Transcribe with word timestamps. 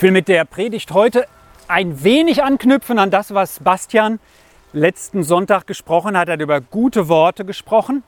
Ich 0.00 0.02
will 0.02 0.12
mit 0.12 0.28
der 0.28 0.46
Predigt 0.46 0.92
heute 0.92 1.26
ein 1.68 2.02
wenig 2.02 2.42
anknüpfen 2.42 2.98
an 2.98 3.10
das, 3.10 3.34
was 3.34 3.60
Bastian 3.60 4.18
letzten 4.72 5.24
Sonntag 5.24 5.66
gesprochen 5.66 6.16
hat. 6.16 6.28
Er 6.28 6.32
hat 6.32 6.40
über 6.40 6.62
gute 6.62 7.08
Worte 7.08 7.44
gesprochen, 7.44 8.02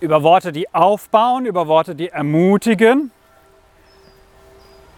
über 0.00 0.22
Worte, 0.22 0.50
die 0.50 0.72
aufbauen, 0.72 1.44
über 1.44 1.66
Worte, 1.66 1.94
die 1.94 2.08
ermutigen. 2.08 3.10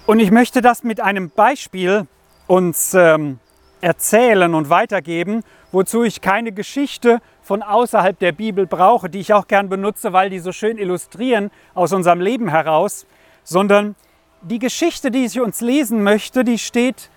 Und 0.06 0.20
ich 0.20 0.30
möchte 0.30 0.60
das 0.60 0.84
mit 0.84 1.00
einem 1.00 1.28
Beispiel 1.30 2.06
uns 2.46 2.94
ähm, 2.94 3.40
erzählen 3.80 4.54
und 4.54 4.70
weitergeben, 4.70 5.42
wozu 5.72 6.04
ich 6.04 6.20
keine 6.20 6.52
Geschichte 6.52 7.18
von 7.42 7.64
außerhalb 7.64 8.16
der 8.16 8.30
Bibel 8.30 8.68
brauche, 8.68 9.10
die 9.10 9.18
ich 9.18 9.34
auch 9.34 9.48
gern 9.48 9.68
benutze, 9.68 10.12
weil 10.12 10.30
die 10.30 10.38
so 10.38 10.52
schön 10.52 10.78
illustrieren 10.78 11.50
aus 11.74 11.92
unserem 11.92 12.20
Leben 12.20 12.48
heraus, 12.48 13.06
sondern 13.42 13.96
die 14.42 14.58
Geschichte, 14.58 15.10
die 15.10 15.24
ich 15.24 15.40
uns 15.40 15.60
lesen 15.60 16.02
möchte, 16.02 16.44
die 16.44 16.58
steht, 16.58 17.10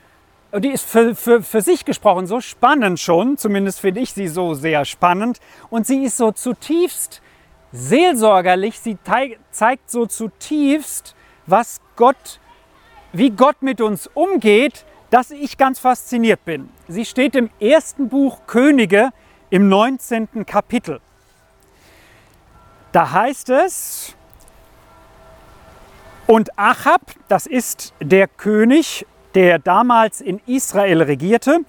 die 0.58 0.70
ist 0.70 0.88
für, 0.88 1.16
für, 1.16 1.42
für 1.42 1.62
sich 1.62 1.86
gesprochen 1.86 2.28
so 2.28 2.40
spannend 2.40 3.00
schon, 3.00 3.38
zumindest 3.38 3.80
finde 3.80 4.02
ich 4.02 4.14
sie 4.14 4.28
so 4.28 4.54
sehr 4.54 4.86
spannend, 4.86 5.40
und 5.70 5.88
sie 5.88 6.04
ist 6.04 6.18
so 6.18 6.32
zutiefst 6.32 7.22
seelsorgerlich, 7.72 8.80
sie 8.80 8.98
zeigt 9.52 9.92
so 9.92 10.06
zutiefst, 10.06 11.16
was 11.46 11.82
Gott, 11.96 12.40
wie 13.12 13.32
Gott 13.32 13.62
mit 13.62 13.82
uns 13.82 14.08
umgeht, 14.14 14.86
dass 15.10 15.32
ich 15.32 15.58
ganz 15.58 15.80
fasziniert 15.80 16.44
bin. 16.46 16.70
Sie 16.88 17.05
steht 17.05 17.36
im 17.36 17.50
ersten 17.60 18.10
Buch 18.10 18.40
Könige 18.48 19.10
im 19.50 19.68
19. 19.70 20.46
Kapitel. 20.46 21.00
Da 22.92 23.12
heißt 23.12 23.50
es, 23.50 24.16
und 26.28 26.58
Achab, 26.58 27.02
das 27.28 27.46
ist 27.46 27.94
der 28.00 28.28
König, 28.28 29.06
der 29.36 29.60
damals 29.60 30.22
in 30.22 30.40
Israel 30.46 31.02
regierte, 31.04 31.60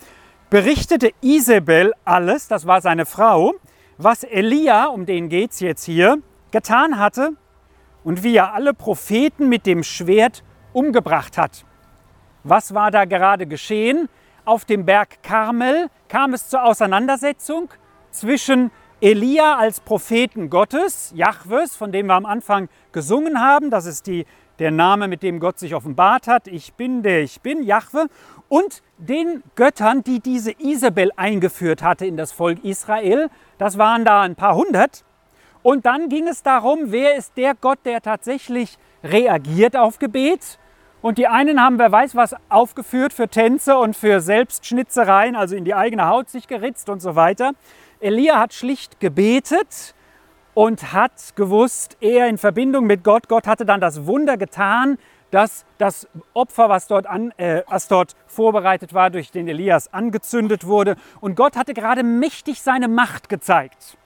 berichtete 0.51 1.11
Isabel 1.21 1.93
alles, 2.05 2.49
das 2.49 2.67
war 2.67 2.81
seine 2.81 3.07
Frau, 3.07 3.55
was 3.99 4.25
Elia, 4.25 4.87
um 4.87 5.05
den 5.05 5.29
geht 5.29 5.53
es 5.53 5.61
jetzt 5.61 5.85
hier, 5.85 6.19
getan 6.53 6.99
hatte 6.99 7.33
und 8.05 8.23
wie 8.23 8.37
er 8.37 8.55
alle 8.55 8.73
Propheten 8.73 9.49
mit 9.49 9.67
dem 9.67 9.83
Schwert 9.83 10.43
umgebracht 10.73 11.37
hat. 11.37 11.65
Was 12.45 12.73
war 12.73 12.91
da 12.91 13.05
gerade 13.05 13.47
geschehen? 13.47 14.09
Auf 14.45 14.65
dem 14.65 14.87
Berg 14.87 15.23
Karmel 15.23 15.89
kam 16.09 16.33
es 16.33 16.49
zur 16.49 16.63
Auseinandersetzung 16.63 17.69
zwischen 18.11 18.71
Elia 19.01 19.57
als 19.57 19.81
Propheten 19.81 20.49
Gottes, 20.49 21.13
Jahwes, 21.15 21.77
von 21.77 21.93
dem 21.93 22.07
wir 22.07 22.15
am 22.15 22.25
Anfang 22.25 22.69
gesungen 22.93 23.41
haben, 23.41 23.71
das 23.71 23.85
ist 23.85 24.07
die, 24.07 24.25
der 24.59 24.71
Name, 24.71 25.09
mit 25.09 25.23
dem 25.23 25.41
Gott 25.41 25.59
sich 25.59 25.75
offenbart 25.75 26.27
hat, 26.27 26.49
ich 26.49 26.75
bin 26.75 27.03
der 27.03 27.23
ich 27.23 27.41
bin, 27.41 27.63
Jahwe, 27.63 28.07
und 28.49 28.83
den 28.99 29.43
Göttern, 29.57 30.05
die 30.05 30.21
diese 30.21 30.53
Isabel 30.53 31.11
eingeführt 31.17 31.83
hatte 31.83 32.07
in 32.07 32.17
das 32.17 32.33
Volk 32.33 32.65
Israel, 32.65 33.29
das 33.59 33.77
waren 33.79 34.05
da 34.05 34.23
ein 34.23 34.37
paar 34.37 34.55
hundert. 34.55 35.05
Und 35.63 35.85
dann 35.85 36.09
ging 36.09 36.29
es 36.29 36.43
darum, 36.43 36.93
wer 36.93 37.17
ist 37.17 37.37
der 37.37 37.55
Gott, 37.55 37.81
der 37.85 38.01
tatsächlich 38.01 38.79
reagiert 39.03 39.77
auf 39.77 39.99
Gebet 39.99 40.59
und 41.03 41.19
die 41.19 41.27
einen 41.27 41.61
haben, 41.61 41.79
wer 41.79 41.91
weiß 41.91 42.15
was, 42.15 42.37
aufgeführt 42.49 43.13
für 43.13 43.29
Tänze 43.29 43.77
und 43.77 43.97
für 43.97 44.21
Selbstschnitzereien, 44.21 45.35
also 45.35 45.57
in 45.57 45.65
die 45.65 45.75
eigene 45.75 46.07
Haut 46.07 46.31
sich 46.31 46.47
geritzt 46.47 46.89
und 46.89 47.01
so 47.01 47.17
weiter. 47.17 47.53
Elia 47.99 48.39
hat 48.39 48.55
schlicht 48.55 49.01
gebetet 49.01 49.96
und 50.57 50.95
hat 50.95 51.37
gewusst, 51.37 51.99
er 52.01 52.29
in 52.29 52.39
Verbindung 52.39 52.87
mit 52.87 53.05
Gott, 53.05 53.29
Gott 53.29 53.47
hatte 53.47 53.67
dann 53.67 53.79
das 53.79 54.07
Wunder 54.07 54.39
getan, 54.39 54.97
dass 55.31 55.67
das 55.77 56.09
Opfer, 56.33 56.71
was 56.71 56.87
dort, 56.87 57.07
an, 57.07 57.31
äh, 57.37 57.63
was 57.69 57.89
dort 57.89 58.17
vorbereitet 58.27 58.95
war, 58.95 59.11
durch 59.11 59.31
den 59.31 59.49
Elias 59.49 59.93
angezündet 59.93 60.67
wurde. 60.67 60.97
Und 61.21 61.35
Gott 61.35 61.59
hatte 61.59 61.75
gerade 61.75 62.03
mächtig 62.03 62.63
seine 62.63 62.89
Macht 62.89 63.29
gezeigt. 63.29 63.99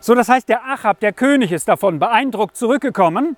So, 0.00 0.14
das 0.14 0.30
heißt, 0.30 0.48
der 0.48 0.64
Achab, 0.64 1.00
der 1.00 1.12
König, 1.12 1.52
ist 1.52 1.68
davon 1.68 1.98
beeindruckt 1.98 2.56
zurückgekommen. 2.56 3.36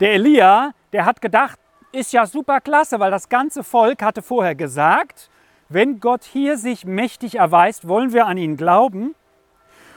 Der 0.00 0.12
Elia, 0.12 0.72
der 0.92 1.06
hat 1.06 1.22
gedacht, 1.22 1.58
ist 1.90 2.12
ja 2.12 2.26
super 2.26 2.60
klasse, 2.60 3.00
weil 3.00 3.10
das 3.10 3.30
ganze 3.30 3.64
Volk 3.64 4.02
hatte 4.02 4.20
vorher 4.20 4.54
gesagt, 4.54 5.30
wenn 5.70 6.00
Gott 6.00 6.22
hier 6.22 6.58
sich 6.58 6.84
mächtig 6.84 7.36
erweist, 7.36 7.88
wollen 7.88 8.12
wir 8.12 8.26
an 8.26 8.36
ihn 8.36 8.58
glauben. 8.58 9.14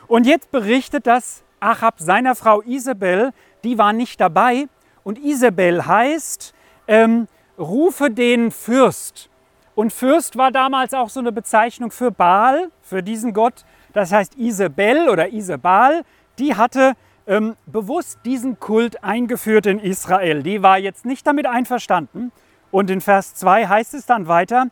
Und 0.07 0.25
jetzt 0.25 0.51
berichtet 0.51 1.05
das 1.05 1.43
Achab 1.59 1.99
seiner 1.99 2.35
Frau 2.35 2.61
Isabel, 2.61 3.31
die 3.63 3.77
war 3.77 3.93
nicht 3.93 4.19
dabei. 4.21 4.67
Und 5.03 5.17
Isabel 5.19 5.85
heißt, 5.85 6.53
ähm, 6.87 7.27
rufe 7.57 8.09
den 8.09 8.51
Fürst. 8.51 9.29
Und 9.75 9.93
Fürst 9.93 10.37
war 10.37 10.51
damals 10.51 10.93
auch 10.93 11.09
so 11.09 11.19
eine 11.19 11.31
Bezeichnung 11.31 11.91
für 11.91 12.11
Baal, 12.11 12.69
für 12.81 13.01
diesen 13.01 13.33
Gott. 13.33 13.65
Das 13.93 14.11
heißt 14.11 14.35
Isabel 14.37 15.09
oder 15.09 15.31
Isabal, 15.31 16.03
die 16.37 16.55
hatte 16.55 16.93
ähm, 17.27 17.55
bewusst 17.65 18.19
diesen 18.25 18.59
Kult 18.59 19.03
eingeführt 19.03 19.67
in 19.67 19.79
Israel. 19.79 20.43
Die 20.43 20.63
war 20.63 20.79
jetzt 20.79 21.05
nicht 21.05 21.25
damit 21.25 21.45
einverstanden. 21.45 22.31
Und 22.71 22.89
in 22.89 23.01
Vers 23.01 23.35
2 23.35 23.67
heißt 23.67 23.93
es 23.93 24.05
dann 24.05 24.27
weiter, 24.27 24.67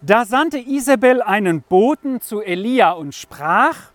da 0.00 0.24
sandte 0.24 0.58
Isabel 0.58 1.22
einen 1.22 1.62
Boten 1.62 2.20
zu 2.20 2.40
Elia 2.40 2.92
und 2.92 3.14
sprach, 3.14 3.92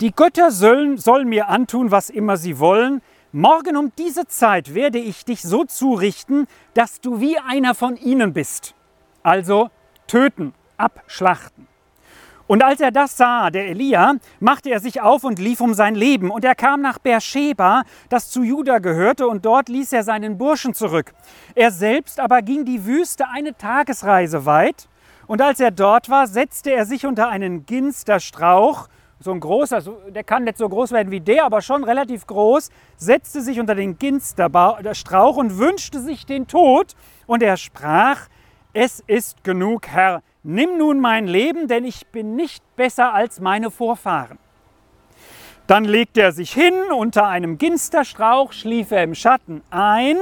die 0.00 0.12
Götter 0.12 0.50
sollen, 0.50 0.98
sollen 0.98 1.28
mir 1.28 1.48
antun, 1.48 1.90
was 1.90 2.10
immer 2.10 2.36
sie 2.36 2.58
wollen. 2.58 3.00
Morgen 3.32 3.76
um 3.76 3.92
diese 3.98 4.26
Zeit 4.26 4.74
werde 4.74 4.98
ich 4.98 5.24
dich 5.24 5.42
so 5.42 5.64
zurichten, 5.64 6.46
dass 6.74 7.00
du 7.00 7.20
wie 7.20 7.38
einer 7.38 7.74
von 7.74 7.96
ihnen 7.96 8.32
bist. 8.32 8.74
Also 9.22 9.70
töten, 10.06 10.52
abschlachten. 10.76 11.66
Und 12.46 12.62
als 12.62 12.80
er 12.80 12.92
das 12.92 13.16
sah, 13.16 13.50
der 13.50 13.68
Elia, 13.68 14.14
machte 14.38 14.70
er 14.70 14.80
sich 14.80 15.00
auf 15.00 15.24
und 15.24 15.38
lief 15.38 15.60
um 15.60 15.74
sein 15.74 15.96
Leben. 15.96 16.30
Und 16.30 16.44
er 16.44 16.54
kam 16.54 16.80
nach 16.80 16.98
Beersheba, 16.98 17.82
das 18.08 18.30
zu 18.30 18.42
Juda 18.42 18.78
gehörte, 18.78 19.26
und 19.26 19.44
dort 19.44 19.68
ließ 19.68 19.92
er 19.92 20.04
seinen 20.04 20.38
Burschen 20.38 20.72
zurück. 20.72 21.12
Er 21.54 21.72
selbst 21.72 22.20
aber 22.20 22.42
ging 22.42 22.64
die 22.64 22.84
Wüste 22.84 23.28
eine 23.28 23.56
Tagesreise 23.56 24.46
weit. 24.46 24.88
Und 25.26 25.42
als 25.42 25.58
er 25.58 25.72
dort 25.72 26.08
war, 26.08 26.28
setzte 26.28 26.70
er 26.70 26.86
sich 26.86 27.04
unter 27.04 27.28
einen 27.28 27.66
Ginsterstrauch, 27.66 28.88
so 29.18 29.32
ein 29.32 29.40
großer, 29.40 29.82
der 30.10 30.24
kann 30.24 30.44
nicht 30.44 30.58
so 30.58 30.68
groß 30.68 30.92
werden 30.92 31.10
wie 31.10 31.20
der, 31.20 31.44
aber 31.44 31.62
schon 31.62 31.84
relativ 31.84 32.26
groß, 32.26 32.70
setzte 32.96 33.40
sich 33.40 33.58
unter 33.58 33.74
den 33.74 33.98
Ginsterstrauch 33.98 35.36
und 35.36 35.58
wünschte 35.58 36.00
sich 36.00 36.26
den 36.26 36.46
Tod. 36.46 36.94
Und 37.26 37.42
er 37.42 37.56
sprach, 37.56 38.28
es 38.72 39.02
ist 39.06 39.42
genug, 39.42 39.88
Herr, 39.88 40.22
nimm 40.42 40.76
nun 40.78 41.00
mein 41.00 41.26
Leben, 41.26 41.66
denn 41.66 41.84
ich 41.84 42.06
bin 42.08 42.36
nicht 42.36 42.62
besser 42.76 43.14
als 43.14 43.40
meine 43.40 43.70
Vorfahren. 43.70 44.38
Dann 45.66 45.84
legte 45.84 46.20
er 46.20 46.32
sich 46.32 46.52
hin 46.52 46.74
unter 46.96 47.26
einem 47.26 47.58
Ginsterstrauch, 47.58 48.52
schlief 48.52 48.92
er 48.92 49.02
im 49.02 49.14
Schatten 49.14 49.62
ein, 49.70 50.16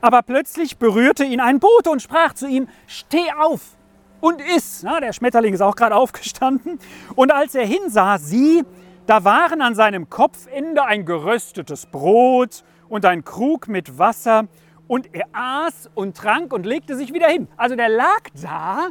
aber 0.00 0.22
plötzlich 0.22 0.78
berührte 0.78 1.24
ihn 1.24 1.40
ein 1.40 1.60
Bote 1.60 1.90
und 1.90 2.02
sprach 2.02 2.32
zu 2.32 2.48
ihm, 2.48 2.68
steh 2.86 3.30
auf 3.38 3.76
und 4.24 4.40
iss. 4.40 4.82
Na, 4.82 5.00
der 5.00 5.12
Schmetterling 5.12 5.52
ist 5.52 5.60
auch 5.60 5.76
gerade 5.76 5.94
aufgestanden. 6.04 6.78
Und 7.14 7.32
als 7.32 7.54
er 7.54 7.66
hinsah, 7.66 8.18
sieh, 8.18 8.64
da 9.06 9.22
waren 9.24 9.60
an 9.60 9.74
seinem 9.74 10.08
Kopfende 10.08 10.82
ein 10.84 11.04
geröstetes 11.04 11.86
Brot 11.86 12.64
und 12.88 13.04
ein 13.04 13.24
Krug 13.24 13.68
mit 13.68 13.98
Wasser 13.98 14.44
und 14.88 15.14
er 15.14 15.26
aß 15.32 15.90
und 15.94 16.16
trank 16.16 16.54
und 16.54 16.64
legte 16.64 16.96
sich 16.96 17.12
wieder 17.12 17.28
hin. 17.28 17.48
Also 17.58 17.76
der 17.76 17.90
lag 17.90 18.22
da 18.40 18.88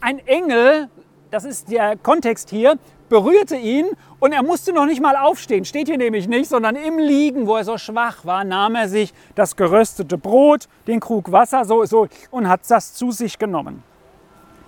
ein 0.00 0.18
Engel, 0.26 0.88
das 1.30 1.44
ist 1.44 1.70
der 1.70 1.98
Kontext 1.98 2.48
hier, 2.48 2.78
berührte 3.10 3.56
ihn 3.56 3.86
und 4.18 4.32
er 4.32 4.42
musste 4.42 4.72
noch 4.72 4.86
nicht 4.86 5.02
mal 5.02 5.16
aufstehen, 5.16 5.66
steht 5.66 5.88
hier 5.88 5.98
nämlich 5.98 6.26
nicht, 6.26 6.48
sondern 6.48 6.76
im 6.76 6.98
Liegen, 6.98 7.46
wo 7.46 7.56
er 7.56 7.64
so 7.64 7.76
schwach 7.76 8.24
war, 8.24 8.44
nahm 8.44 8.76
er 8.76 8.88
sich 8.88 9.12
das 9.34 9.56
geröstete 9.56 10.16
Brot, 10.16 10.68
den 10.86 11.00
Krug 11.00 11.30
Wasser 11.32 11.66
so, 11.66 11.84
so 11.84 12.08
und 12.30 12.48
hat 12.48 12.62
das 12.68 12.94
zu 12.94 13.10
sich 13.10 13.38
genommen. 13.38 13.89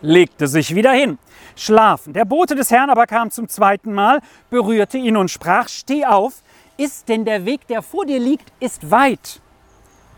Legte 0.02 0.48
sich 0.48 0.74
wieder 0.74 0.92
hin, 0.92 1.18
schlafen. 1.56 2.12
Der 2.12 2.24
Bote 2.24 2.54
des 2.54 2.70
Herrn 2.70 2.90
aber 2.90 3.06
kam 3.06 3.30
zum 3.30 3.48
zweiten 3.48 3.92
Mal, 3.92 4.20
berührte 4.50 4.98
ihn 4.98 5.16
und 5.16 5.30
sprach, 5.30 5.68
steh 5.68 6.04
auf, 6.04 6.42
ist 6.76 7.08
denn 7.08 7.24
der 7.24 7.44
Weg, 7.44 7.66
der 7.68 7.82
vor 7.82 8.04
dir 8.04 8.18
liegt, 8.18 8.52
ist 8.60 8.90
weit. 8.90 9.40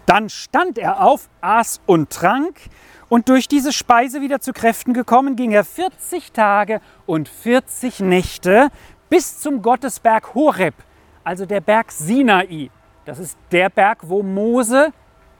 Dann 0.06 0.28
stand 0.28 0.78
er 0.78 1.02
auf, 1.02 1.28
aß 1.40 1.80
und 1.86 2.10
trank, 2.10 2.58
und 3.10 3.28
durch 3.28 3.46
diese 3.46 3.72
Speise 3.72 4.22
wieder 4.22 4.40
zu 4.40 4.52
Kräften 4.52 4.94
gekommen, 4.94 5.36
ging 5.36 5.52
er 5.52 5.64
40 5.64 6.32
Tage 6.32 6.80
und 7.06 7.28
40 7.28 8.00
Nächte 8.00 8.70
bis 9.08 9.38
zum 9.38 9.62
Gottesberg 9.62 10.34
Horeb, 10.34 10.74
also 11.22 11.46
der 11.46 11.60
Berg 11.60 11.92
Sinai. 11.92 12.70
Das 13.04 13.18
ist 13.18 13.38
der 13.52 13.68
Berg, 13.68 13.98
wo 14.02 14.22
Mose 14.22 14.92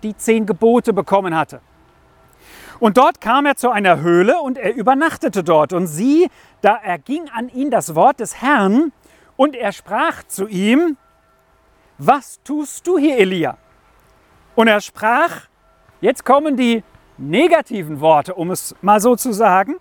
die 0.02 0.16
zehn 0.16 0.44
Gebote 0.44 0.92
bekommen 0.92 1.34
hatte. 1.34 1.60
Und 2.80 2.96
dort 2.96 3.20
kam 3.20 3.46
er 3.46 3.56
zu 3.56 3.70
einer 3.70 4.00
Höhle 4.00 4.40
und 4.40 4.58
er 4.58 4.74
übernachtete 4.74 5.44
dort. 5.44 5.72
Und 5.72 5.86
sieh, 5.86 6.28
da 6.60 6.76
erging 6.76 7.28
an 7.30 7.48
ihn 7.48 7.70
das 7.70 7.94
Wort 7.94 8.20
des 8.20 8.40
Herrn 8.40 8.92
und 9.36 9.54
er 9.54 9.72
sprach 9.72 10.22
zu 10.24 10.48
ihm, 10.48 10.96
was 11.98 12.40
tust 12.42 12.86
du 12.86 12.98
hier, 12.98 13.18
Elia? 13.18 13.56
Und 14.56 14.68
er 14.68 14.80
sprach, 14.80 15.48
Jetzt 16.04 16.26
kommen 16.26 16.54
die 16.54 16.84
negativen 17.16 17.98
Worte, 17.98 18.34
um 18.34 18.50
es 18.50 18.76
mal 18.82 19.00
so 19.00 19.16
zu 19.16 19.32
sagen. 19.32 19.76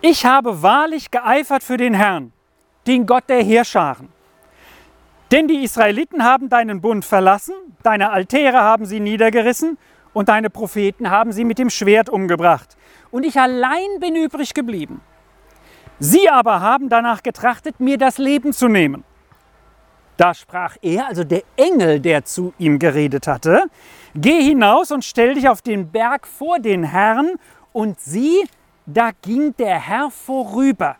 Ich 0.00 0.24
habe 0.24 0.62
wahrlich 0.62 1.10
geeifert 1.10 1.64
für 1.64 1.76
den 1.76 1.92
Herrn, 1.92 2.32
den 2.86 3.04
Gott 3.04 3.24
der 3.28 3.42
Heerscharen. 3.42 4.10
Denn 5.32 5.48
die 5.48 5.64
Israeliten 5.64 6.22
haben 6.22 6.48
deinen 6.48 6.80
Bund 6.80 7.04
verlassen, 7.04 7.52
deine 7.82 8.10
Altäre 8.10 8.60
haben 8.60 8.86
sie 8.86 9.00
niedergerissen 9.00 9.76
und 10.18 10.28
deine 10.28 10.50
Propheten 10.50 11.10
haben 11.10 11.30
sie 11.30 11.44
mit 11.44 11.60
dem 11.60 11.70
Schwert 11.70 12.10
umgebracht. 12.10 12.76
Und 13.12 13.24
ich 13.24 13.38
allein 13.38 14.00
bin 14.00 14.16
übrig 14.16 14.52
geblieben. 14.52 15.00
Sie 16.00 16.28
aber 16.28 16.60
haben 16.60 16.88
danach 16.88 17.22
getrachtet, 17.22 17.78
mir 17.78 17.98
das 17.98 18.18
Leben 18.18 18.52
zu 18.52 18.66
nehmen. 18.66 19.04
Da 20.16 20.34
sprach 20.34 20.76
er, 20.82 21.06
also 21.06 21.22
der 21.22 21.44
Engel, 21.54 22.00
der 22.00 22.24
zu 22.24 22.52
ihm 22.58 22.80
geredet 22.80 23.28
hatte, 23.28 23.66
Geh 24.16 24.42
hinaus 24.42 24.90
und 24.90 25.04
stell 25.04 25.34
dich 25.34 25.48
auf 25.48 25.62
den 25.62 25.92
Berg 25.92 26.26
vor 26.26 26.58
den 26.58 26.82
Herrn. 26.82 27.36
Und 27.72 28.00
sieh, 28.00 28.44
da 28.86 29.10
ging 29.22 29.54
der 29.56 29.78
Herr 29.78 30.10
vorüber. 30.10 30.96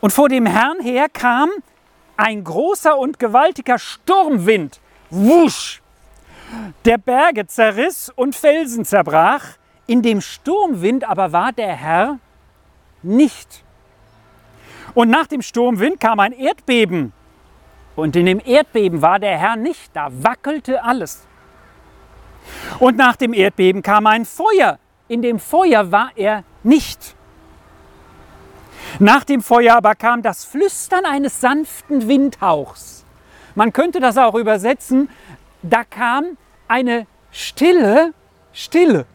Und 0.00 0.12
vor 0.12 0.28
dem 0.28 0.46
Herrn 0.46 0.80
her 0.80 1.08
kam 1.08 1.48
ein 2.16 2.42
großer 2.42 2.98
und 2.98 3.20
gewaltiger 3.20 3.78
Sturmwind. 3.78 4.80
Wusch! 5.10 5.79
Der 6.84 6.98
Berge 6.98 7.46
zerriss 7.46 8.10
und 8.14 8.34
Felsen 8.34 8.84
zerbrach. 8.84 9.44
In 9.86 10.02
dem 10.02 10.20
Sturmwind 10.20 11.08
aber 11.08 11.32
war 11.32 11.52
der 11.52 11.74
Herr 11.74 12.18
nicht. 13.02 13.64
Und 14.94 15.10
nach 15.10 15.26
dem 15.26 15.42
Sturmwind 15.42 16.00
kam 16.00 16.20
ein 16.20 16.32
Erdbeben. 16.32 17.12
Und 17.96 18.16
in 18.16 18.26
dem 18.26 18.40
Erdbeben 18.44 19.02
war 19.02 19.18
der 19.18 19.36
Herr 19.38 19.56
nicht, 19.56 19.94
da 19.94 20.08
wackelte 20.10 20.82
alles. 20.82 21.26
Und 22.78 22.96
nach 22.96 23.16
dem 23.16 23.32
Erdbeben 23.32 23.82
kam 23.82 24.06
ein 24.06 24.24
Feuer. 24.24 24.78
In 25.08 25.22
dem 25.22 25.38
Feuer 25.38 25.90
war 25.92 26.10
er 26.16 26.44
nicht. 26.62 27.14
Nach 28.98 29.24
dem 29.24 29.42
Feuer 29.42 29.76
aber 29.76 29.94
kam 29.94 30.22
das 30.22 30.44
Flüstern 30.44 31.04
eines 31.04 31.40
sanften 31.40 32.08
Windhauchs. 32.08 33.04
Man 33.54 33.72
könnte 33.72 34.00
das 34.00 34.16
auch 34.16 34.34
übersetzen, 34.34 35.08
da 35.62 35.84
kam 35.84 36.36
eine 36.68 37.06
stille 37.30 38.12
Stille. 38.52 39.06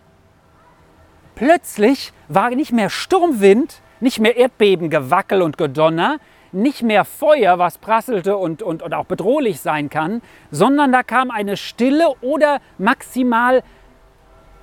Plötzlich 1.35 2.13
war 2.29 2.49
nicht 2.51 2.71
mehr 2.71 2.89
Sturmwind, 2.89 3.81
nicht 3.99 4.19
mehr 4.19 4.37
Erdbeben, 4.37 4.89
Gewackel 4.89 5.41
und 5.41 5.57
Gedonner, 5.57 6.17
nicht 6.51 6.83
mehr 6.83 7.03
Feuer, 7.03 7.59
was 7.59 7.77
prasselte 7.77 8.37
und, 8.37 8.61
und, 8.61 8.81
und 8.81 8.93
auch 8.93 9.05
bedrohlich 9.05 9.59
sein 9.59 9.89
kann, 9.89 10.21
sondern 10.51 10.93
da 10.93 11.03
kam 11.03 11.31
eine 11.31 11.57
Stille 11.57 12.13
oder 12.21 12.61
maximal 12.77 13.61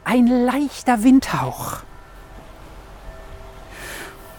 ein 0.04 0.26
leichter 0.26 1.04
Windhauch. 1.04 1.82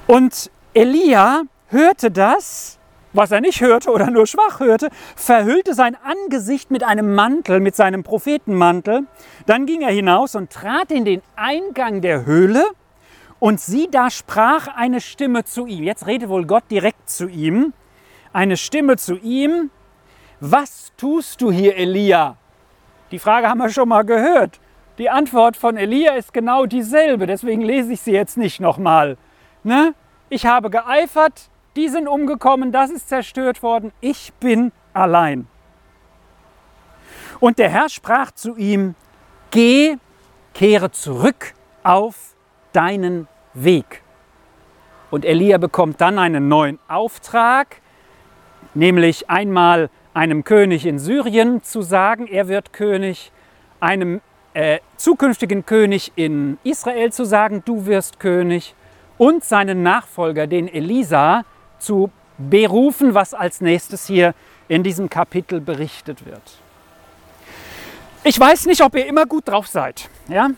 Und 0.08 0.50
Elia 0.74 1.44
hörte 1.68 2.10
das, 2.10 2.80
was 3.14 3.32
er 3.32 3.42
nicht 3.42 3.62
hörte 3.62 3.92
oder 3.92 4.10
nur 4.12 4.28
schwach 4.28 4.60
hörte, 4.60 4.90
verhüllte 5.16 5.74
sein 5.74 5.96
Angesicht 6.04 6.72
mit 6.72 6.84
einem 6.84 7.16
Mantel, 7.16 7.60
mit 7.60 7.76
seinem 7.76 8.04
Prophetenmantel. 8.04 9.04
Dann 9.46 9.66
ging 9.66 9.82
er 9.82 9.92
hinaus 9.92 10.36
und 10.36 10.52
trat 10.52 10.92
in 10.92 11.06
den 11.06 11.22
Eingang 11.36 12.02
der 12.02 12.26
Höhle 12.26 12.64
und 13.40 13.60
sieh, 13.60 13.88
da 13.92 14.10
sprach 14.10 14.68
eine 14.68 15.02
Stimme 15.02 15.44
zu 15.44 15.68
ihm. 15.68 15.84
Jetzt 15.84 16.08
redet 16.08 16.30
wohl 16.30 16.46
Gott 16.46 16.64
direkt 16.72 17.10
zu 17.10 17.28
ihm. 17.28 17.74
Eine 18.32 18.58
Stimme 18.58 18.98
zu 18.98 19.16
ihm. 19.18 19.70
Was 20.40 20.92
tust 20.98 21.42
du 21.42 21.52
hier, 21.52 21.76
Elia? 21.76 22.38
Die 23.12 23.20
Frage 23.20 23.48
haben 23.48 23.60
wir 23.60 23.70
schon 23.70 23.90
mal 23.90 24.04
gehört. 24.04 24.60
Die 24.98 25.10
Antwort 25.10 25.58
von 25.58 25.76
Elia 25.76 26.14
ist 26.14 26.34
genau 26.34 26.66
dieselbe, 26.66 27.28
deswegen 27.28 27.62
lese 27.62 27.94
ich 27.94 28.02
sie 28.02 28.12
jetzt 28.12 28.38
nicht 28.38 28.60
nochmal. 28.60 29.18
Ne? 29.64 29.94
Ich 30.30 30.46
habe 30.46 30.70
geeifert, 30.70 31.50
die 31.76 31.90
sind 31.90 32.08
umgekommen, 32.08 32.72
das 32.72 32.92
ist 32.92 33.10
zerstört 33.10 33.64
worden, 33.64 33.92
ich 34.02 34.34
bin 34.40 34.72
allein. 34.94 35.48
Und 37.40 37.60
der 37.60 37.70
Herr 37.70 37.90
sprach 37.90 38.32
zu 38.32 38.56
ihm, 38.56 38.96
geh, 39.52 39.98
kehre 40.54 40.92
zurück 40.92 41.54
auf 41.84 42.36
deinen 42.72 43.28
Weg. 43.54 44.02
Und 45.12 45.26
Elia 45.26 45.58
bekommt 45.58 46.02
dann 46.02 46.18
einen 46.18 46.48
neuen 46.48 46.80
Auftrag, 46.88 47.82
nämlich 48.74 49.30
einmal 49.30 49.90
einem 50.14 50.44
König 50.44 50.86
in 50.86 51.00
Syrien 51.00 51.64
zu 51.64 51.82
sagen, 51.82 52.28
er 52.28 52.48
wird 52.48 52.74
König, 52.74 53.32
einem 53.80 54.22
äh, 54.54 54.80
zukünftigen 54.98 55.66
König 55.66 56.12
in 56.16 56.58
Israel 56.64 57.12
zu 57.12 57.26
sagen, 57.26 57.64
du 57.66 57.86
wirst 57.86 58.20
König 58.20 58.76
und 59.18 59.44
seinen 59.44 59.84
Nachfolger, 59.84 60.48
den 60.48 60.68
Elisa, 60.68 61.44
zu 61.84 62.12
berufen, 62.38 63.14
was 63.14 63.34
als 63.34 63.62
nächstes 63.62 64.08
hier 64.08 64.34
in 64.68 64.84
diesem 64.84 65.10
Kapitel 65.10 65.62
berichtet 65.62 66.26
wird. 66.26 66.42
Ich 68.24 68.40
weiß 68.40 68.66
nicht, 68.66 68.82
ob 68.82 68.96
ihr 68.96 69.06
immer 69.06 69.26
gut 69.26 69.48
drauf 69.48 69.68
seid. 69.68 70.10
Ja? 70.30 70.50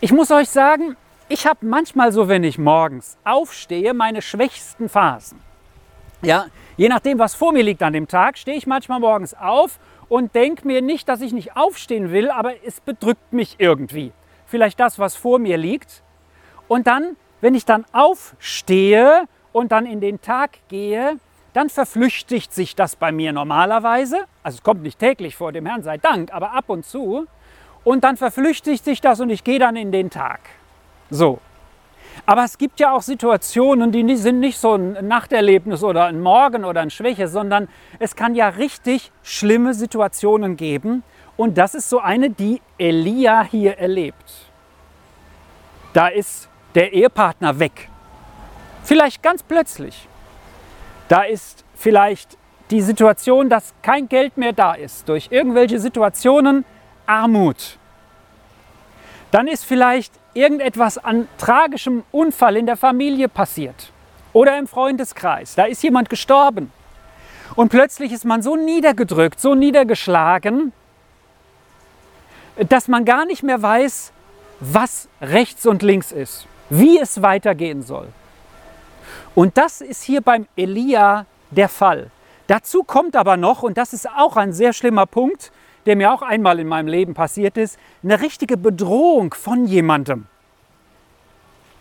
Ich 0.00 0.12
muss 0.12 0.30
euch 0.30 0.48
sagen, 0.48 0.96
ich 1.28 1.46
habe 1.46 1.66
manchmal 1.66 2.12
so, 2.12 2.28
wenn 2.28 2.44
ich 2.44 2.58
morgens 2.58 3.18
aufstehe, 3.24 3.94
meine 3.94 4.22
schwächsten 4.22 4.88
Phasen. 4.88 5.40
Ja, 6.22 6.46
je 6.76 6.88
nachdem, 6.88 7.18
was 7.18 7.34
vor 7.34 7.52
mir 7.52 7.62
liegt 7.62 7.82
an 7.82 7.92
dem 7.92 8.08
Tag, 8.08 8.38
stehe 8.38 8.56
ich 8.56 8.66
manchmal 8.66 9.00
morgens 9.00 9.34
auf 9.34 9.78
und 10.08 10.34
denke 10.34 10.66
mir 10.66 10.82
nicht, 10.82 11.08
dass 11.08 11.20
ich 11.20 11.32
nicht 11.32 11.56
aufstehen 11.56 12.12
will, 12.12 12.30
aber 12.30 12.64
es 12.64 12.80
bedrückt 12.80 13.32
mich 13.32 13.56
irgendwie. 13.58 14.12
Vielleicht 14.46 14.80
das, 14.80 14.98
was 14.98 15.16
vor 15.16 15.38
mir 15.38 15.56
liegt. 15.56 16.02
Und 16.68 16.86
dann, 16.86 17.16
wenn 17.40 17.54
ich 17.54 17.64
dann 17.64 17.84
aufstehe 17.92 19.26
und 19.56 19.72
dann 19.72 19.86
in 19.86 20.02
den 20.02 20.20
Tag 20.20 20.58
gehe, 20.68 21.16
dann 21.54 21.70
verflüchtigt 21.70 22.52
sich 22.52 22.76
das 22.76 22.94
bei 22.94 23.10
mir 23.10 23.32
normalerweise. 23.32 24.26
Also 24.42 24.56
es 24.56 24.62
kommt 24.62 24.82
nicht 24.82 24.98
täglich 24.98 25.34
vor 25.34 25.50
dem 25.50 25.64
Herrn 25.64 25.82
sei 25.82 25.96
Dank, 25.96 26.30
aber 26.30 26.52
ab 26.52 26.66
und 26.68 26.84
zu. 26.84 27.26
Und 27.82 28.04
dann 28.04 28.18
verflüchtigt 28.18 28.84
sich 28.84 29.00
das 29.00 29.18
und 29.18 29.30
ich 29.30 29.44
gehe 29.44 29.58
dann 29.58 29.74
in 29.74 29.92
den 29.92 30.10
Tag. 30.10 30.40
So. 31.08 31.38
Aber 32.26 32.44
es 32.44 32.58
gibt 32.58 32.80
ja 32.80 32.92
auch 32.92 33.00
Situationen, 33.00 33.92
die 33.92 34.16
sind 34.16 34.40
nicht 34.40 34.58
so 34.58 34.74
ein 34.74 35.08
Nachterlebnis 35.08 35.82
oder 35.82 36.04
ein 36.04 36.20
Morgen 36.20 36.66
oder 36.66 36.82
eine 36.82 36.90
Schwäche, 36.90 37.26
sondern 37.26 37.66
es 37.98 38.14
kann 38.14 38.34
ja 38.34 38.50
richtig 38.50 39.10
schlimme 39.22 39.72
Situationen 39.72 40.58
geben. 40.58 41.02
Und 41.38 41.56
das 41.56 41.74
ist 41.74 41.88
so 41.88 41.98
eine, 41.98 42.28
die 42.28 42.60
Elia 42.76 43.42
hier 43.42 43.78
erlebt. 43.78 44.50
Da 45.94 46.08
ist 46.08 46.50
der 46.74 46.92
Ehepartner 46.92 47.58
weg. 47.58 47.88
Vielleicht 48.86 49.20
ganz 49.20 49.42
plötzlich. 49.42 50.08
Da 51.08 51.22
ist 51.22 51.64
vielleicht 51.74 52.38
die 52.70 52.80
Situation, 52.80 53.48
dass 53.48 53.74
kein 53.82 54.08
Geld 54.08 54.36
mehr 54.36 54.52
da 54.52 54.74
ist. 54.74 55.08
Durch 55.08 55.26
irgendwelche 55.30 55.80
Situationen 55.80 56.64
Armut. 57.04 57.78
Dann 59.32 59.48
ist 59.48 59.64
vielleicht 59.64 60.12
irgendetwas 60.34 60.98
an 60.98 61.26
tragischem 61.36 62.04
Unfall 62.12 62.56
in 62.56 62.66
der 62.66 62.76
Familie 62.76 63.28
passiert 63.28 63.90
oder 64.32 64.56
im 64.56 64.68
Freundeskreis. 64.68 65.56
Da 65.56 65.64
ist 65.64 65.82
jemand 65.82 66.08
gestorben. 66.08 66.70
Und 67.56 67.70
plötzlich 67.70 68.12
ist 68.12 68.24
man 68.24 68.40
so 68.40 68.54
niedergedrückt, 68.54 69.40
so 69.40 69.56
niedergeschlagen, 69.56 70.72
dass 72.68 72.86
man 72.86 73.04
gar 73.04 73.26
nicht 73.26 73.42
mehr 73.42 73.60
weiß, 73.60 74.12
was 74.60 75.08
rechts 75.20 75.66
und 75.66 75.82
links 75.82 76.12
ist, 76.12 76.46
wie 76.70 77.00
es 77.00 77.20
weitergehen 77.20 77.82
soll. 77.82 78.12
Und 79.36 79.58
das 79.58 79.82
ist 79.82 80.02
hier 80.02 80.22
beim 80.22 80.46
Elia 80.56 81.26
der 81.50 81.68
Fall. 81.68 82.10
Dazu 82.46 82.82
kommt 82.84 83.14
aber 83.14 83.36
noch, 83.36 83.62
und 83.62 83.76
das 83.76 83.92
ist 83.92 84.08
auch 84.08 84.38
ein 84.38 84.54
sehr 84.54 84.72
schlimmer 84.72 85.04
Punkt, 85.04 85.52
der 85.84 85.94
mir 85.94 86.10
auch 86.10 86.22
einmal 86.22 86.58
in 86.58 86.66
meinem 86.66 86.88
Leben 86.88 87.12
passiert 87.12 87.58
ist, 87.58 87.78
eine 88.02 88.22
richtige 88.22 88.56
Bedrohung 88.56 89.34
von 89.34 89.66
jemandem. 89.66 90.24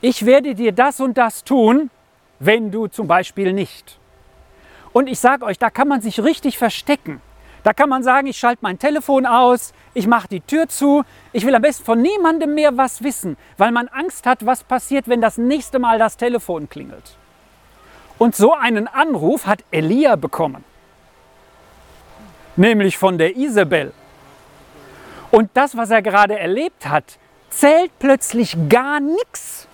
Ich 0.01 0.25
werde 0.25 0.53
dir 0.53 0.73
das 0.73 0.99
und 0.99 1.17
das 1.17 1.45
tun, 1.45 1.89
wenn 2.39 2.71
du 2.71 2.87
zum 2.87 3.07
Beispiel 3.07 3.53
nicht. 3.53 3.99
Und 4.91 5.07
ich 5.07 5.19
sage 5.19 5.45
euch, 5.45 5.57
da 5.57 5.69
kann 5.69 5.87
man 5.87 6.01
sich 6.01 6.21
richtig 6.21 6.57
verstecken. 6.57 7.21
Da 7.63 7.71
kann 7.71 7.87
man 7.87 8.03
sagen, 8.03 8.27
ich 8.27 8.37
schalte 8.37 8.59
mein 8.63 8.79
Telefon 8.79 9.25
aus, 9.25 9.73
ich 9.93 10.07
mache 10.07 10.27
die 10.27 10.41
Tür 10.41 10.67
zu, 10.67 11.03
ich 11.31 11.45
will 11.45 11.55
am 11.55 11.61
besten 11.61 11.85
von 11.85 12.01
niemandem 12.01 12.53
mehr 12.53 12.75
was 12.75 13.01
wissen, 13.01 13.37
weil 13.57 13.71
man 13.71 13.87
Angst 13.87 14.25
hat, 14.25 14.45
was 14.45 14.65
passiert, 14.65 15.07
wenn 15.07 15.21
das 15.21 15.37
nächste 15.37 15.79
Mal 15.79 15.99
das 15.99 16.17
Telefon 16.17 16.67
klingelt. 16.67 17.17
Und 18.17 18.35
so 18.35 18.53
einen 18.53 18.87
Anruf 18.87 19.45
hat 19.45 19.63
Elia 19.71 20.15
bekommen 20.15 20.63
nämlich 22.55 22.97
von 22.97 23.17
der 23.17 23.35
Isabel. 23.35 23.93
Und 25.31 25.49
das, 25.53 25.75
was 25.75 25.89
er 25.89 26.01
gerade 26.01 26.37
erlebt 26.39 26.87
hat, 26.87 27.17
zählt 27.49 27.91
plötzlich 27.99 28.55
gar 28.69 28.99
nichts. 28.99 29.67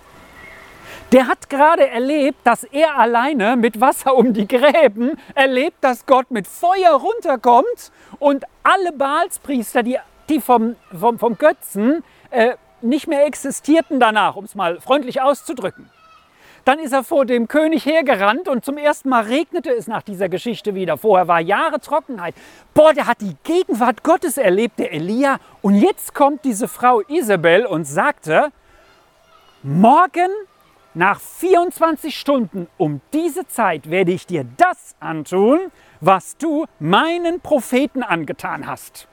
Der 1.11 1.27
hat 1.27 1.49
gerade 1.49 1.89
erlebt, 1.89 2.39
dass 2.45 2.63
er 2.63 2.97
alleine 2.97 3.57
mit 3.57 3.81
Wasser 3.81 4.15
um 4.15 4.33
die 4.33 4.47
Gräben 4.47 5.19
erlebt, 5.35 5.77
dass 5.81 6.05
Gott 6.05 6.31
mit 6.31 6.47
Feuer 6.47 6.93
runterkommt 6.93 7.91
und 8.19 8.45
alle 8.63 8.93
Baalspriester, 8.93 9.83
die, 9.83 9.97
die 10.29 10.39
vom, 10.39 10.77
vom, 10.97 11.19
vom 11.19 11.37
Götzen 11.37 12.03
äh, 12.29 12.55
nicht 12.81 13.07
mehr 13.07 13.25
existierten 13.25 13.99
danach, 13.99 14.37
um 14.37 14.45
es 14.45 14.55
mal 14.55 14.79
freundlich 14.79 15.21
auszudrücken. 15.21 15.89
Dann 16.65 16.79
ist 16.79 16.93
er 16.93 17.03
vor 17.03 17.25
dem 17.25 17.47
König 17.47 17.85
hergerannt 17.85 18.47
und 18.47 18.63
zum 18.63 18.77
ersten 18.77 19.09
Mal 19.09 19.23
regnete 19.23 19.71
es 19.71 19.87
nach 19.87 20.03
dieser 20.03 20.29
Geschichte 20.29 20.75
wieder. 20.75 20.97
Vorher 20.97 21.27
war 21.27 21.39
Jahre 21.39 21.79
Trockenheit. 21.79 22.35
Boah, 22.73 22.93
der 22.93 23.07
hat 23.07 23.21
die 23.21 23.35
Gegenwart 23.43 24.03
Gottes 24.03 24.37
erlebt, 24.37 24.77
der 24.77 24.93
Elia. 24.93 25.39
Und 25.61 25.75
jetzt 25.75 26.13
kommt 26.13 26.45
diese 26.45 26.67
Frau 26.67 27.01
Isabel 27.01 27.65
und 27.65 27.85
sagte, 27.85 28.51
morgen 29.63 30.29
nach 30.93 31.19
24 31.19 32.15
Stunden 32.15 32.67
um 32.77 33.01
diese 33.13 33.47
Zeit 33.47 33.89
werde 33.89 34.11
ich 34.11 34.27
dir 34.27 34.45
das 34.57 34.95
antun, 34.99 35.59
was 35.99 36.37
du 36.37 36.65
meinen 36.79 37.39
Propheten 37.39 38.03
angetan 38.03 38.67
hast. 38.67 39.07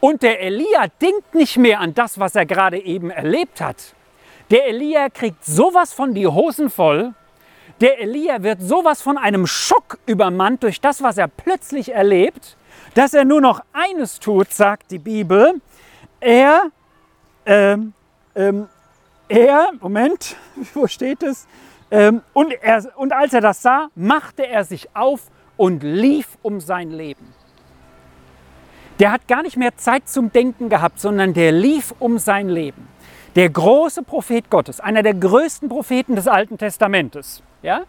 Und 0.00 0.22
der 0.22 0.40
Elia 0.40 0.88
denkt 1.00 1.34
nicht 1.34 1.56
mehr 1.56 1.80
an 1.80 1.94
das, 1.94 2.18
was 2.18 2.34
er 2.34 2.44
gerade 2.44 2.78
eben 2.78 3.10
erlebt 3.10 3.60
hat. 3.60 3.94
Der 4.52 4.68
Elia 4.68 5.08
kriegt 5.08 5.46
sowas 5.46 5.94
von 5.94 6.12
die 6.12 6.26
Hosen 6.26 6.68
voll. 6.68 7.14
Der 7.80 8.02
Elia 8.02 8.42
wird 8.42 8.60
sowas 8.60 9.00
von 9.00 9.16
einem 9.16 9.46
Schock 9.46 9.98
übermannt 10.04 10.62
durch 10.62 10.78
das, 10.78 11.02
was 11.02 11.16
er 11.16 11.26
plötzlich 11.26 11.94
erlebt, 11.94 12.58
dass 12.92 13.14
er 13.14 13.24
nur 13.24 13.40
noch 13.40 13.62
eines 13.72 14.20
tut, 14.20 14.52
sagt 14.52 14.90
die 14.90 14.98
Bibel. 14.98 15.54
Er, 16.20 16.64
ähm, 17.46 17.94
ähm, 18.34 18.68
er, 19.26 19.70
Moment, 19.80 20.36
wo 20.74 20.86
steht 20.86 21.22
es? 21.22 21.46
Ähm, 21.90 22.20
und, 22.34 22.52
er, 22.52 22.86
und 22.96 23.14
als 23.14 23.32
er 23.32 23.40
das 23.40 23.62
sah, 23.62 23.88
machte 23.94 24.46
er 24.46 24.64
sich 24.64 24.94
auf 24.94 25.30
und 25.56 25.82
lief 25.82 26.28
um 26.42 26.60
sein 26.60 26.90
Leben. 26.90 27.32
Der 28.98 29.12
hat 29.12 29.26
gar 29.28 29.42
nicht 29.42 29.56
mehr 29.56 29.78
Zeit 29.78 30.10
zum 30.10 30.30
Denken 30.30 30.68
gehabt, 30.68 31.00
sondern 31.00 31.32
der 31.32 31.52
lief 31.52 31.94
um 31.98 32.18
sein 32.18 32.50
Leben 32.50 32.91
der 33.34 33.48
große 33.48 34.02
Prophet 34.02 34.50
Gottes, 34.50 34.80
einer 34.80 35.02
der 35.02 35.14
größten 35.14 35.68
Propheten 35.68 36.16
des 36.16 36.28
Alten 36.28 36.58
Testamentes, 36.58 37.42
ja, 37.62 37.82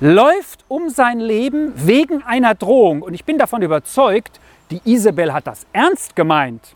läuft 0.00 0.64
um 0.68 0.88
sein 0.88 1.20
Leben 1.20 1.72
wegen 1.76 2.22
einer 2.22 2.54
Drohung. 2.54 3.02
Und 3.02 3.14
ich 3.14 3.24
bin 3.24 3.38
davon 3.38 3.62
überzeugt, 3.62 4.40
die 4.70 4.80
Isabel 4.84 5.32
hat 5.32 5.46
das 5.46 5.66
ernst 5.72 6.16
gemeint. 6.16 6.74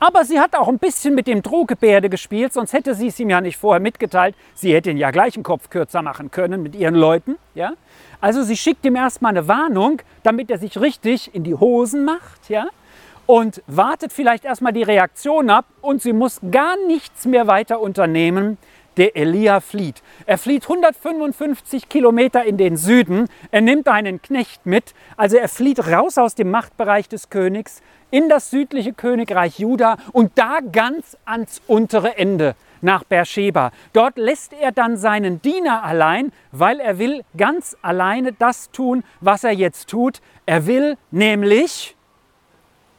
Aber 0.00 0.24
sie 0.24 0.40
hat 0.40 0.56
auch 0.56 0.66
ein 0.66 0.80
bisschen 0.80 1.14
mit 1.14 1.28
dem 1.28 1.42
Drohgebärde 1.42 2.10
gespielt, 2.10 2.52
sonst 2.52 2.72
hätte 2.72 2.96
sie 2.96 3.06
es 3.06 3.20
ihm 3.20 3.30
ja 3.30 3.40
nicht 3.40 3.56
vorher 3.56 3.80
mitgeteilt. 3.80 4.34
Sie 4.52 4.74
hätte 4.74 4.90
ihn 4.90 4.96
ja 4.96 5.12
gleich 5.12 5.36
einen 5.36 5.44
Kopf 5.44 5.70
kürzer 5.70 6.02
machen 6.02 6.32
können 6.32 6.60
mit 6.60 6.74
ihren 6.74 6.96
Leuten. 6.96 7.36
Ja? 7.54 7.74
Also 8.20 8.42
sie 8.42 8.56
schickt 8.56 8.84
ihm 8.84 8.96
erstmal 8.96 9.30
eine 9.30 9.46
Warnung, 9.46 10.02
damit 10.24 10.50
er 10.50 10.58
sich 10.58 10.80
richtig 10.80 11.32
in 11.34 11.44
die 11.44 11.54
Hosen 11.54 12.04
macht. 12.04 12.50
Ja? 12.50 12.66
Und 13.32 13.62
wartet 13.66 14.12
vielleicht 14.12 14.44
erstmal 14.44 14.74
die 14.74 14.82
Reaktion 14.82 15.48
ab 15.48 15.64
und 15.80 16.02
sie 16.02 16.12
muss 16.12 16.38
gar 16.50 16.76
nichts 16.86 17.24
mehr 17.24 17.46
weiter 17.46 17.80
unternehmen. 17.80 18.58
Der 18.98 19.16
Elia 19.16 19.60
flieht. 19.60 20.02
Er 20.26 20.36
flieht 20.36 20.64
155 20.64 21.88
Kilometer 21.88 22.44
in 22.44 22.58
den 22.58 22.76
Süden. 22.76 23.30
Er 23.50 23.62
nimmt 23.62 23.88
einen 23.88 24.20
Knecht 24.20 24.66
mit. 24.66 24.92
Also 25.16 25.38
er 25.38 25.48
flieht 25.48 25.88
raus 25.88 26.18
aus 26.18 26.34
dem 26.34 26.50
Machtbereich 26.50 27.08
des 27.08 27.30
Königs 27.30 27.80
in 28.10 28.28
das 28.28 28.50
südliche 28.50 28.92
Königreich 28.92 29.58
Juda 29.58 29.96
und 30.12 30.32
da 30.34 30.58
ganz 30.70 31.16
ans 31.24 31.62
untere 31.66 32.18
Ende 32.18 32.54
nach 32.82 33.02
Beersheba. 33.02 33.72
Dort 33.94 34.18
lässt 34.18 34.52
er 34.52 34.72
dann 34.72 34.98
seinen 34.98 35.40
Diener 35.40 35.82
allein, 35.84 36.32
weil 36.50 36.80
er 36.80 36.98
will 36.98 37.22
ganz 37.38 37.78
alleine 37.80 38.34
das 38.34 38.70
tun, 38.72 39.04
was 39.22 39.42
er 39.42 39.52
jetzt 39.52 39.88
tut. 39.88 40.20
Er 40.44 40.66
will 40.66 40.98
nämlich 41.10 41.96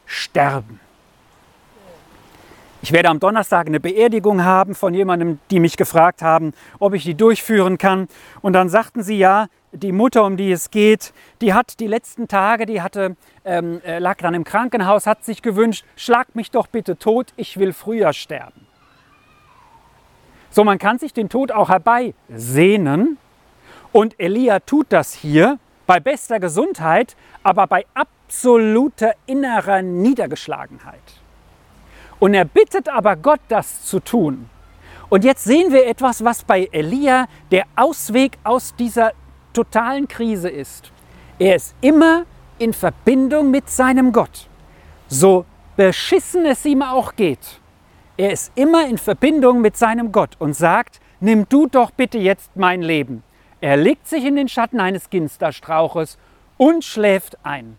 sterben. 0.05 0.79
Ich 2.83 2.91
werde 2.91 3.07
am 3.07 3.21
Donnerstag 3.21 3.67
eine 3.67 3.79
Beerdigung 3.79 4.43
haben 4.43 4.75
von 4.75 4.93
jemandem, 4.93 5.39
die 5.51 5.61
mich 5.61 5.77
gefragt 5.77 6.21
haben, 6.21 6.53
ob 6.79 6.93
ich 6.93 7.05
die 7.05 7.15
durchführen 7.15 7.77
kann. 7.77 8.09
Und 8.41 8.51
dann 8.51 8.67
sagten 8.67 9.03
sie 9.03 9.17
ja, 9.17 9.47
die 9.71 9.93
Mutter, 9.93 10.25
um 10.25 10.35
die 10.35 10.51
es 10.51 10.69
geht, 10.69 11.13
die 11.39 11.53
hat 11.53 11.79
die 11.79 11.87
letzten 11.87 12.27
Tage, 12.27 12.65
die 12.65 12.81
hatte, 12.81 13.15
ähm, 13.45 13.81
äh, 13.85 13.99
lag 13.99 14.17
dann 14.17 14.33
im 14.33 14.43
Krankenhaus, 14.43 15.07
hat 15.07 15.23
sich 15.23 15.41
gewünscht, 15.41 15.85
schlag 15.95 16.35
mich 16.35 16.51
doch 16.51 16.67
bitte 16.67 16.97
tot, 16.97 17.33
ich 17.37 17.57
will 17.57 17.71
früher 17.71 18.11
sterben. 18.11 18.67
So, 20.49 20.65
man 20.65 20.77
kann 20.77 20.99
sich 20.99 21.13
den 21.13 21.29
Tod 21.29 21.53
auch 21.53 21.69
herbeisehnen. 21.69 23.17
Und 23.93 24.19
Elia 24.19 24.59
tut 24.59 24.87
das 24.89 25.13
hier 25.13 25.57
bei 25.87 25.99
bester 25.99 26.39
Gesundheit, 26.39 27.15
aber 27.43 27.65
bei 27.67 27.85
absoluter 28.33 29.13
innerer 29.27 29.83
Niedergeschlagenheit. 29.83 31.21
Und 32.19 32.33
er 32.33 32.45
bittet 32.45 32.89
aber 32.89 33.15
Gott, 33.15 33.41
das 33.47 33.85
zu 33.85 33.99
tun. 33.99 34.49
Und 35.09 35.23
jetzt 35.23 35.43
sehen 35.43 35.71
wir 35.71 35.85
etwas, 35.85 36.23
was 36.23 36.43
bei 36.43 36.67
Elia 36.71 37.27
der 37.51 37.65
Ausweg 37.75 38.39
aus 38.43 38.73
dieser 38.75 39.11
totalen 39.53 40.07
Krise 40.07 40.49
ist. 40.49 40.91
Er 41.37 41.55
ist 41.57 41.75
immer 41.81 42.25
in 42.57 42.73
Verbindung 42.73 43.51
mit 43.51 43.69
seinem 43.69 44.11
Gott. 44.11 44.47
So 45.07 45.45
beschissen 45.75 46.45
es 46.47 46.65
ihm 46.65 46.81
auch 46.81 47.15
geht. 47.15 47.59
Er 48.17 48.31
ist 48.31 48.51
immer 48.55 48.87
in 48.87 48.97
Verbindung 48.97 49.61
mit 49.61 49.77
seinem 49.77 50.11
Gott 50.11 50.37
und 50.39 50.55
sagt, 50.55 50.99
nimm 51.19 51.47
du 51.49 51.67
doch 51.67 51.91
bitte 51.91 52.17
jetzt 52.17 52.55
mein 52.55 52.81
Leben. 52.81 53.21
Er 53.61 53.77
legt 53.77 54.07
sich 54.07 54.25
in 54.25 54.35
den 54.35 54.47
Schatten 54.49 54.79
eines 54.79 55.11
Ginsterstrauches 55.11 56.17
und 56.57 56.83
schläft 56.83 57.37
ein. 57.45 57.77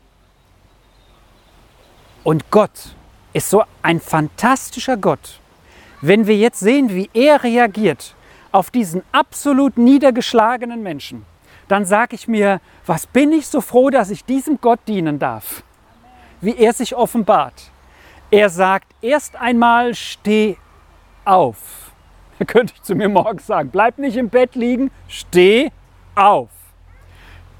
Und 2.24 2.50
Gott 2.50 2.96
ist 3.34 3.50
so 3.50 3.64
ein 3.82 4.00
fantastischer 4.00 4.96
Gott. 4.96 5.40
Wenn 6.00 6.26
wir 6.26 6.36
jetzt 6.36 6.58
sehen, 6.58 6.88
wie 6.88 7.10
er 7.12 7.42
reagiert 7.44 8.14
auf 8.50 8.70
diesen 8.70 9.02
absolut 9.12 9.76
niedergeschlagenen 9.76 10.82
Menschen, 10.82 11.26
dann 11.68 11.84
sage 11.84 12.14
ich 12.14 12.26
mir, 12.26 12.60
was 12.86 13.06
bin 13.06 13.30
ich 13.32 13.46
so 13.46 13.60
froh, 13.60 13.90
dass 13.90 14.10
ich 14.10 14.24
diesem 14.24 14.58
Gott 14.60 14.80
dienen 14.88 15.18
darf, 15.18 15.62
wie 16.40 16.56
er 16.56 16.72
sich 16.72 16.96
offenbart. 16.96 17.70
Er 18.30 18.48
sagt 18.48 18.94
erst 19.02 19.36
einmal, 19.36 19.94
steh 19.94 20.56
auf. 21.26 21.92
Da 22.38 22.44
könnte 22.46 22.72
ich 22.74 22.82
zu 22.82 22.94
mir 22.94 23.10
morgens 23.10 23.46
sagen, 23.46 23.68
bleib 23.70 23.98
nicht 23.98 24.16
im 24.16 24.30
Bett 24.30 24.54
liegen, 24.54 24.90
steh 25.08 25.70
auf. 26.14 26.48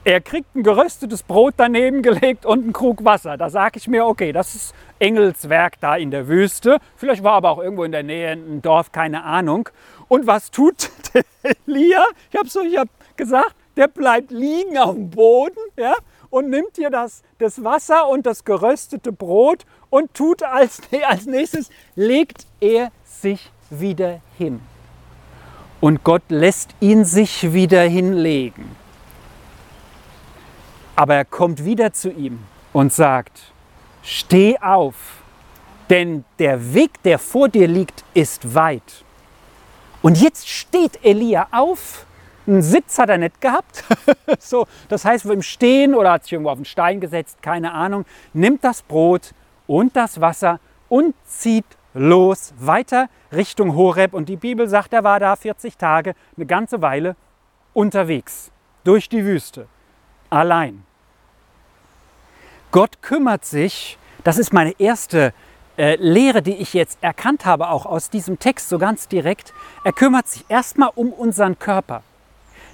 Er 0.06 0.20
kriegt 0.20 0.54
ein 0.54 0.62
geröstetes 0.62 1.22
Brot 1.22 1.54
daneben 1.56 2.02
gelegt 2.02 2.44
und 2.44 2.62
einen 2.62 2.72
Krug 2.74 3.06
Wasser. 3.06 3.38
Da 3.38 3.48
sage 3.48 3.78
ich 3.78 3.88
mir, 3.88 4.04
okay, 4.04 4.32
das 4.32 4.54
ist 4.54 4.74
Engelswerk 4.98 5.80
da 5.80 5.96
in 5.96 6.10
der 6.10 6.28
Wüste. 6.28 6.78
Vielleicht 6.96 7.22
war 7.22 7.32
aber 7.32 7.48
auch 7.48 7.58
irgendwo 7.58 7.84
in 7.84 7.92
der 7.92 8.02
Nähe 8.02 8.32
ein 8.32 8.60
Dorf, 8.60 8.92
keine 8.92 9.24
Ahnung. 9.24 9.70
Und 10.08 10.26
was 10.26 10.50
tut 10.50 10.90
der 11.14 11.24
Elia? 11.66 12.04
Ich 12.30 12.38
habe 12.38 12.50
so, 12.50 12.60
hab 12.60 12.88
gesagt, 13.16 13.54
der 13.78 13.88
bleibt 13.88 14.30
liegen 14.30 14.76
auf 14.76 14.94
dem 14.94 15.08
Boden 15.08 15.56
ja, 15.78 15.94
und 16.28 16.50
nimmt 16.50 16.76
hier 16.76 16.90
das, 16.90 17.22
das 17.38 17.64
Wasser 17.64 18.06
und 18.06 18.26
das 18.26 18.44
geröstete 18.44 19.10
Brot 19.10 19.64
und 19.88 20.12
tut 20.12 20.42
als, 20.42 20.82
als 21.08 21.24
nächstes, 21.24 21.70
legt 21.96 22.46
er 22.60 22.92
sich 23.04 23.50
wieder 23.70 24.20
hin. 24.36 24.60
Und 25.80 26.04
Gott 26.04 26.24
lässt 26.28 26.74
ihn 26.80 27.06
sich 27.06 27.54
wieder 27.54 27.80
hinlegen. 27.80 28.83
Aber 30.96 31.14
er 31.16 31.24
kommt 31.24 31.64
wieder 31.64 31.92
zu 31.92 32.10
ihm 32.10 32.38
und 32.72 32.92
sagt, 32.92 33.52
steh 34.02 34.58
auf, 34.58 34.94
denn 35.90 36.24
der 36.38 36.74
Weg, 36.74 37.02
der 37.02 37.18
vor 37.18 37.48
dir 37.48 37.66
liegt, 37.66 38.04
ist 38.14 38.54
weit. 38.54 39.04
Und 40.02 40.20
jetzt 40.20 40.48
steht 40.48 41.04
Elia 41.04 41.48
auf. 41.50 42.06
Einen 42.46 42.62
Sitz 42.62 42.98
hat 42.98 43.08
er 43.08 43.18
nicht 43.18 43.40
gehabt. 43.40 43.84
so, 44.38 44.66
das 44.88 45.04
heißt, 45.04 45.24
im 45.26 45.42
Stehen 45.42 45.94
oder 45.94 46.12
hat 46.12 46.24
sich 46.24 46.34
irgendwo 46.34 46.50
auf 46.50 46.58
den 46.58 46.64
Stein 46.64 47.00
gesetzt, 47.00 47.42
keine 47.42 47.72
Ahnung, 47.72 48.04
nimmt 48.32 48.62
das 48.62 48.82
Brot 48.82 49.32
und 49.66 49.96
das 49.96 50.20
Wasser 50.20 50.60
und 50.88 51.14
zieht 51.26 51.64
los 51.94 52.52
weiter 52.58 53.08
Richtung 53.32 53.74
Horeb. 53.74 54.12
Und 54.12 54.28
die 54.28 54.36
Bibel 54.36 54.68
sagt, 54.68 54.92
er 54.92 55.04
war 55.04 55.18
da 55.18 55.34
40 55.36 55.76
Tage, 55.76 56.14
eine 56.36 56.46
ganze 56.46 56.82
Weile 56.82 57.16
unterwegs 57.72 58.52
durch 58.84 59.08
die 59.08 59.24
Wüste 59.24 59.66
allein. 60.34 60.84
Gott 62.70 63.02
kümmert 63.02 63.44
sich, 63.44 63.98
das 64.24 64.38
ist 64.38 64.52
meine 64.52 64.78
erste 64.80 65.32
äh, 65.76 65.96
Lehre, 65.96 66.42
die 66.42 66.54
ich 66.54 66.74
jetzt 66.74 66.98
erkannt 67.02 67.46
habe, 67.46 67.68
auch 67.68 67.86
aus 67.86 68.10
diesem 68.10 68.38
Text 68.38 68.68
so 68.68 68.78
ganz 68.78 69.08
direkt. 69.08 69.52
Er 69.84 69.92
kümmert 69.92 70.28
sich 70.28 70.44
erstmal 70.48 70.90
um 70.94 71.12
unseren 71.12 71.58
Körper. 71.58 72.02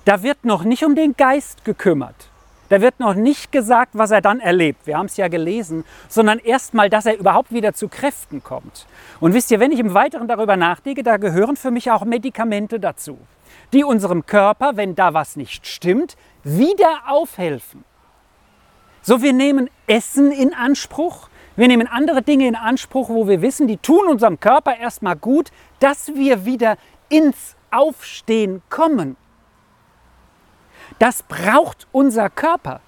Da 0.05 0.23
wird 0.23 0.45
noch 0.45 0.65
nicht 0.65 0.85
um 0.85 0.95
den 0.95 1.17
Geist 1.17 1.65
gekümmert. 1.65 2.31
Da 2.71 2.81
wird 2.81 3.01
noch 3.01 3.15
nicht 3.15 3.51
gesagt, 3.51 3.91
was 3.95 4.13
er 4.13 4.21
dann 4.21 4.39
erlebt. 4.39 4.87
Wir 4.87 4.97
haben 4.97 5.07
es 5.07 5.17
ja 5.17 5.29
gelesen, 5.29 5.85
sondern 6.09 6.39
erstmal, 6.39 6.89
dass 6.89 7.05
er 7.05 7.19
überhaupt 7.19 7.53
wieder 7.53 7.75
zu 7.75 7.89
Kräften 7.89 8.45
kommt. 8.45 8.87
Und 9.19 9.35
wisst 9.35 9.51
ihr, 9.51 9.59
wenn 9.59 9.73
ich 9.73 9.81
im 9.81 9.93
Weiteren 9.93 10.29
darüber 10.29 10.57
nachdenke, 10.57 11.03
da 11.03 11.17
gehören 11.17 11.57
für 11.57 11.73
mich 11.73 11.91
auch 11.91 12.05
Medikamente 12.05 12.79
dazu, 12.79 13.19
die 13.73 13.83
unserem 13.83 14.25
Körper, 14.25 14.77
wenn 14.77 14.95
da 14.95 15.15
was 15.15 15.35
nicht 15.35 15.67
stimmt, 15.67 16.17
wieder 16.43 17.03
aufhelfen. 17.07 17.85
So, 19.03 19.23
wir 19.23 19.33
nehmen 19.33 19.71
Essen 19.87 20.31
in 20.33 20.55
Anspruch, 20.55 21.29
Wir 21.57 21.69
nehmen 21.69 21.87
andere 21.87 22.23
Dinge 22.23 22.49
in 22.49 22.57
Anspruch, 22.57 23.11
wo 23.11 23.29
wir 23.29 23.43
wissen, 23.43 23.69
die 23.69 23.77
tun 23.77 24.07
unserem 24.09 24.41
Körper 24.41 24.79
erstmal 24.79 25.15
gut, 25.15 25.51
dass 25.79 26.15
wir 26.15 26.47
wieder 26.47 26.79
ins 27.11 27.55
Aufstehen 27.71 28.63
kommen. 28.71 29.17
Das 30.99 31.23
braucht 31.23 31.87
unser 31.93 32.31
Körper. 32.31 32.81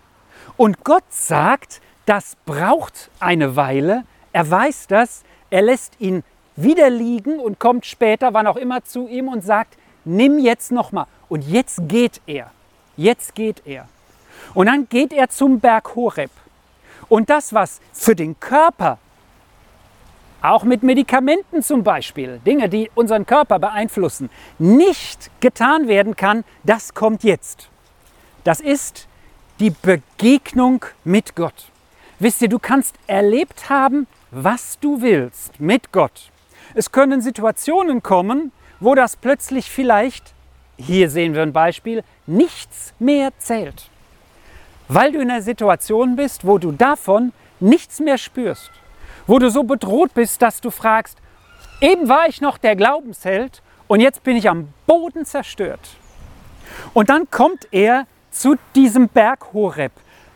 Und 0.57 0.85
Gott 0.85 1.05
sagt, 1.11 1.83
das 2.07 2.37
braucht 2.47 3.11
eine 3.21 3.57
Weile. 3.57 4.05
Er 4.33 4.51
weiß 4.51 4.87
das. 4.87 5.23
Er 5.51 5.61
lässt 5.61 6.01
ihn 6.01 6.25
wieder 6.57 6.89
liegen 6.89 7.41
und 7.41 7.59
kommt 7.59 7.85
später, 7.85 8.33
wann 8.33 8.47
auch 8.47 8.57
immer, 8.57 8.85
zu 8.85 9.07
ihm 9.07 9.29
und 9.29 9.45
sagt, 9.45 9.77
nimm 10.07 10.39
jetzt 10.39 10.73
nochmal. 10.73 11.07
Und 11.29 11.43
jetzt 11.43 11.89
geht 11.89 12.23
er. 12.27 12.51
Jetzt 12.97 13.35
geht 13.35 13.63
er. 13.67 13.89
Und 14.55 14.67
dann 14.67 14.89
geht 14.89 15.13
er 15.13 15.29
zum 15.29 15.61
Berg 15.61 15.95
Horeb. 15.95 16.31
Und 17.09 17.31
das, 17.31 17.53
was 17.53 17.81
für 17.93 18.15
den 18.15 18.39
Körper, 18.41 18.99
auch 20.41 20.65
mit 20.65 20.83
Medikamenten 20.83 21.63
zum 21.63 21.85
Beispiel, 21.85 22.41
Dinge, 22.45 22.69
die 22.69 22.91
unseren 22.95 23.27
Körper 23.27 23.59
beeinflussen, 23.59 24.29
nicht 24.59 25.31
getan 25.41 25.89
werden 25.89 26.17
kann, 26.17 26.45
das 26.65 26.95
kommt 26.95 27.23
jetzt. 27.23 27.69
Das 28.45 28.61
ist 28.61 29.07
die 29.61 29.71
Begegnung 29.71 30.85
mit 31.05 31.37
Gott. 31.37 31.71
Wisst 32.19 32.43
ihr, 32.43 32.49
du 32.49 32.59
kannst 32.59 32.97
erlebt 33.07 33.71
haben, 33.71 34.07
was 34.31 34.79
du 34.81 35.03
willst 35.03 35.61
mit 35.61 35.93
Gott. 35.93 36.31
Es 36.75 36.91
können 36.91 37.21
Situationen 37.21 38.03
kommen, 38.03 38.53
wo 38.81 38.95
das 38.95 39.17
plötzlich 39.17 39.71
vielleicht, 39.71 40.35
hier 40.87 41.11
sehen 41.11 41.35
wir 41.35 41.43
ein 41.43 41.53
Beispiel, 41.53 42.03
nichts 42.27 42.93
mehr 42.99 43.31
zählt. 43.39 43.89
Weil 44.89 45.13
du 45.13 45.21
in 45.21 45.31
einer 45.31 45.43
Situation 45.43 46.17
bist, 46.17 46.47
wo 46.47 46.59
du 46.59 46.73
davon 46.73 47.33
nichts 47.61 48.01
mehr 48.01 48.19
spürst. 48.19 48.71
Wo 49.27 49.39
du 49.39 49.51
so 49.51 49.63
bedroht 49.63 50.15
bist, 50.15 50.43
dass 50.43 50.61
du 50.61 50.71
fragst, 50.71 51.19
eben 51.81 52.09
war 52.09 52.29
ich 52.29 52.41
noch 52.41 52.59
der 52.59 52.77
Glaubensheld 52.77 53.63
und 53.87 54.01
jetzt 54.01 54.23
bin 54.23 54.37
ich 54.37 54.49
am 54.49 54.69
Boden 54.87 55.25
zerstört. 55.25 55.81
Und 56.95 57.11
dann 57.11 57.31
kommt 57.31 57.69
er 57.71 58.07
zu 58.31 58.57
diesem 58.75 59.09
Berg 59.09 59.53
Horeb. 59.53 59.93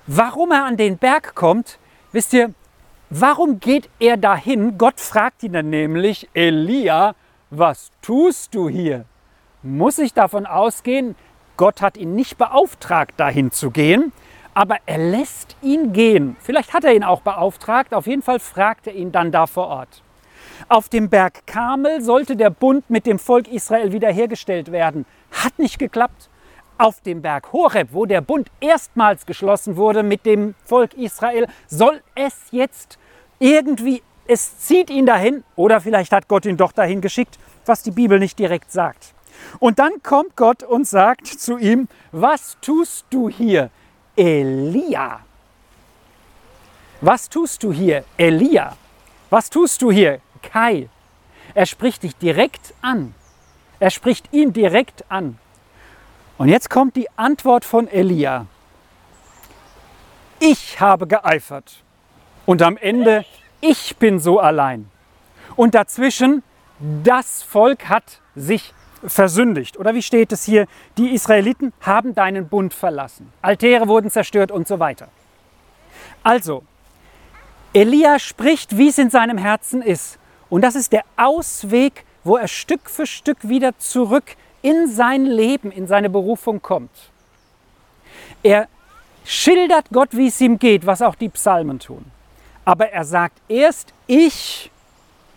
Warum 0.07 0.53
er 0.53 0.65
an 0.65 0.77
den 0.77 0.99
Berg 0.99 1.35
kommt, 1.35 1.79
wisst 2.13 2.33
ihr, 2.33 2.53
warum 3.11 3.59
geht 3.59 3.89
er 3.99 4.17
dahin? 4.17 4.79
Gott 4.79 5.01
fragt 5.01 5.43
ihn 5.43 5.55
dann 5.55 5.71
nämlich, 5.71 6.29
Elia, 6.35 7.15
was 7.51 7.91
tust 8.03 8.55
du 8.55 8.69
hier? 8.69 9.05
Muss 9.67 9.99
ich 9.99 10.15
davon 10.15 10.47
ausgehen, 10.47 11.17
Gott 11.57 11.83
hat 11.83 11.97
ihn 11.97 12.15
nicht 12.15 12.39
beauftragt, 12.39 13.15
dahin 13.17 13.51
zu 13.51 13.73
gehen, 13.73 14.13
aber 14.55 14.77
er 14.87 14.99
lässt 14.99 15.57
ihn 15.61 15.93
gehen. 15.93 16.37
Vielleicht 16.39 16.73
hat 16.73 16.85
er 16.85 16.95
ihn 16.95 17.03
auch 17.03 17.21
beauftragt, 17.21 17.93
auf 17.93 18.07
jeden 18.07 18.23
Fall 18.23 18.39
fragt 18.39 18.87
er 18.87 18.95
ihn 18.95 19.11
dann 19.11 19.33
da 19.33 19.49
vor 19.49 19.67
Ort. 19.67 20.05
Auf 20.69 20.89
dem 20.89 21.09
Berg 21.09 21.49
Karmel 21.49 22.01
sollte 22.01 22.37
der 22.37 22.51
Bund 22.51 22.89
mit 22.89 23.07
dem 23.07 23.19
Volk 23.19 23.49
Israel 23.49 23.91
wiederhergestellt 23.91 24.71
werden. 24.71 25.05
Hat 25.33 25.59
nicht 25.59 25.81
geklappt 25.81 26.31
auf 26.79 27.01
dem 27.01 27.21
Berg 27.21 27.53
Horeb, 27.53 27.89
wo 27.91 28.07
der 28.07 28.21
Bund 28.21 28.49
erstmals 28.61 29.27
geschlossen 29.27 29.77
wurde 29.77 30.05
mit 30.05 30.27
dem 30.27 30.55
Volk 30.63 30.95
Israel, 30.95 31.49
soll 31.67 32.01
es 32.15 32.37
jetzt 32.53 33.01
irgendwie, 33.41 34.01
es 34.29 34.61
zieht 34.61 34.91
ihn 34.91 35.07
dahin, 35.07 35.43
oder 35.57 35.81
vielleicht 35.81 36.13
hat 36.13 36.29
Gott 36.29 36.47
ihn 36.47 36.57
doch 36.57 36.71
dahin 36.71 37.01
geschickt, 37.01 37.37
was 37.65 37.83
die 37.83 37.91
Bibel 37.91 38.21
nicht 38.21 38.39
direkt 38.39 38.71
sagt. 38.71 39.16
Und 39.59 39.79
dann 39.79 40.03
kommt 40.03 40.37
Gott 40.37 40.63
und 40.63 40.87
sagt 40.87 41.27
zu 41.27 41.59
ihm, 41.59 41.89
was 42.13 42.57
tust 42.61 43.07
du 43.11 43.29
hier, 43.29 43.71
Elia? 44.17 45.21
Was 47.01 47.29
tust 47.29 47.63
du 47.63 47.73
hier, 47.73 48.05
Elia? 48.17 48.77
Was 49.31 49.51
tust 49.51 49.83
du 49.83 49.91
hier, 49.91 50.21
Kai? 50.43 50.89
Er 51.55 51.67
spricht 51.67 52.03
dich 52.03 52.17
direkt 52.17 52.75
an. 52.83 53.15
Er 53.79 53.91
spricht 53.91 54.33
ihn 54.33 54.53
direkt 54.53 55.05
an. 55.11 55.39
Und 56.39 56.49
jetzt 56.49 56.71
kommt 56.71 56.97
die 56.97 57.09
Antwort 57.17 57.65
von 57.65 57.89
Elia. 57.89 58.47
Ich 60.39 60.81
habe 60.81 61.07
geeifert. 61.07 61.83
Und 62.45 62.63
am 62.63 62.77
Ende, 62.77 63.25
ich 63.61 63.97
bin 63.97 64.21
so 64.21 64.39
allein. 64.39 64.91
Und 65.57 65.75
dazwischen, 65.75 66.43
das 67.03 67.43
Volk 67.43 67.89
hat 67.89 68.21
sich 68.35 68.75
versündigt. 69.09 69.79
Oder 69.79 69.95
wie 69.95 70.03
steht 70.03 70.33
es 70.33 70.45
hier? 70.45 70.67
Die 70.99 71.15
Israeliten 71.15 71.73
haben 71.81 72.15
deinen 72.15 72.49
Bund 72.49 72.75
verlassen. 72.75 73.33
Altäre 73.43 73.89
wurden 73.89 74.11
zerstört 74.11 74.51
und 74.51 74.67
so 74.69 74.79
weiter. 74.79 75.09
Also, 76.23 76.63
Elia 77.73 78.19
spricht, 78.19 78.79
wie 78.79 78.89
es 78.89 78.99
in 78.99 79.11
seinem 79.11 79.39
Herzen 79.39 79.83
ist. 79.83 80.19
Und 80.49 80.63
das 80.63 80.75
ist 80.75 80.93
der 80.93 81.05
Ausweg, 81.17 82.05
wo 82.25 82.37
er 82.37 82.49
Stück 82.49 82.89
für 82.91 83.07
Stück 83.07 83.49
wieder 83.49 83.79
zurück 83.79 84.37
in 84.63 84.89
sein 84.89 85.27
Leben, 85.27 85.71
in 85.71 85.87
seine 85.87 86.11
Berufung 86.11 86.63
kommt. 86.63 86.91
Er 88.43 88.69
schildert 89.25 89.87
Gott, 89.93 90.11
wie 90.13 90.29
es 90.29 90.41
ihm 90.41 90.59
geht, 90.59 90.87
was 90.87 91.03
auch 91.03 91.15
die 91.15 91.29
Psalmen 91.29 91.79
tun. 91.79 92.05
Aber 92.65 92.91
er 92.91 93.05
sagt 93.05 93.39
erst, 93.49 93.93
ich 94.07 94.71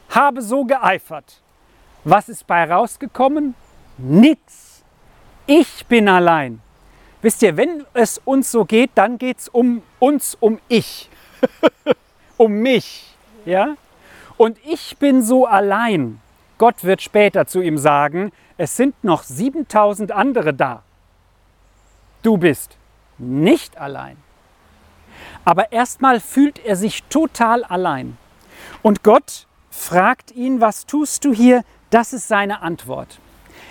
habe 0.10 0.42
so 0.42 0.66
geeifert. 0.66 1.42
Was 2.04 2.30
ist 2.30 2.48
bei 2.48 2.70
rausgekommen? 2.70 3.56
Nix. 3.98 4.84
Ich 5.46 5.86
bin 5.88 6.08
allein. 6.08 6.62
Wisst 7.22 7.42
ihr, 7.42 7.58
wenn 7.58 7.86
es 7.94 8.18
uns 8.24 8.52
so 8.52 8.64
geht, 8.64 8.92
dann 8.96 9.18
geht 9.18 9.40
es 9.40 9.50
um 9.50 9.82
uns, 10.00 10.38
um 10.40 10.60
ich. 10.70 11.10
um 12.38 12.54
mich. 12.54 13.14
Ja? 13.46 13.76
Und 14.38 14.58
ich 14.66 14.98
bin 14.98 15.22
so 15.22 15.46
allein. 15.46 16.22
Gott 16.58 16.84
wird 16.84 17.02
später 17.02 17.46
zu 17.46 17.62
ihm 17.62 17.78
sagen, 17.78 18.32
es 18.58 18.78
sind 18.78 19.04
noch 19.04 19.24
7000 19.24 20.12
andere 20.12 20.54
da. 20.54 20.84
Du 22.22 22.38
bist 22.38 22.78
nicht 23.18 23.78
allein. 23.78 24.18
Aber 25.44 25.72
erstmal 25.72 26.20
fühlt 26.20 26.60
er 26.60 26.76
sich 26.76 27.04
total 27.04 27.64
allein. 27.64 28.18
Und 28.82 29.04
Gott 29.04 29.48
fragt 29.70 30.32
ihn, 30.32 30.62
was 30.62 30.86
tust 30.86 31.26
du 31.26 31.34
hier? 31.34 31.64
Das 31.90 32.14
ist 32.14 32.28
seine 32.28 32.62
Antwort. 32.62 33.20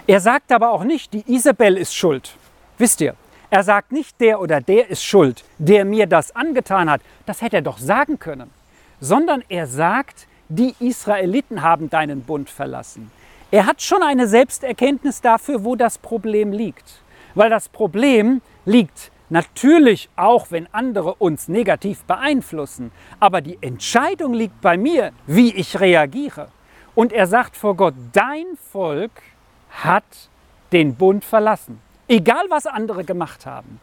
Er 0.08 0.20
sagt 0.20 0.50
aber 0.50 0.72
auch 0.72 0.82
nicht, 0.82 1.12
die 1.12 1.24
Isabel 1.32 1.76
ist 1.76 1.94
schuld. 1.94 2.34
Wisst 2.76 3.00
ihr, 3.00 3.14
er 3.50 3.62
sagt 3.62 3.92
nicht, 3.92 4.20
der 4.20 4.40
oder 4.40 4.60
der 4.60 4.90
ist 4.90 5.04
schuld, 5.04 5.44
der 5.58 5.84
mir 5.84 6.06
das 6.06 6.34
angetan 6.34 6.90
hat. 6.90 7.00
Das 7.26 7.42
hätte 7.42 7.56
er 7.56 7.62
doch 7.62 7.78
sagen 7.78 8.18
können. 8.18 8.50
Sondern 9.00 9.44
er 9.48 9.66
sagt, 9.66 10.26
die 10.48 10.74
Israeliten 10.80 11.62
haben 11.62 11.90
deinen 11.90 12.22
Bund 12.22 12.50
verlassen. 12.50 13.10
Er 13.50 13.66
hat 13.66 13.80
schon 13.80 14.02
eine 14.02 14.26
Selbsterkenntnis 14.26 15.20
dafür, 15.20 15.64
wo 15.64 15.76
das 15.76 15.98
Problem 15.98 16.52
liegt. 16.52 17.00
Weil 17.34 17.50
das 17.50 17.68
Problem 17.68 18.42
liegt 18.64 19.12
natürlich 19.30 20.08
auch, 20.16 20.50
wenn 20.50 20.66
andere 20.72 21.14
uns 21.14 21.48
negativ 21.48 22.02
beeinflussen. 22.02 22.90
Aber 23.20 23.40
die 23.40 23.58
Entscheidung 23.60 24.34
liegt 24.34 24.60
bei 24.60 24.76
mir, 24.76 25.12
wie 25.26 25.54
ich 25.54 25.78
reagiere. 25.78 26.48
Und 26.98 27.12
er 27.12 27.28
sagt 27.28 27.56
vor 27.56 27.76
Gott, 27.76 27.94
dein 28.12 28.58
Volk 28.72 29.12
hat 29.70 30.02
den 30.72 30.96
Bund 30.96 31.24
verlassen. 31.24 31.80
Egal 32.08 32.46
was 32.48 32.66
andere 32.66 33.04
gemacht 33.04 33.46
haben. 33.46 33.78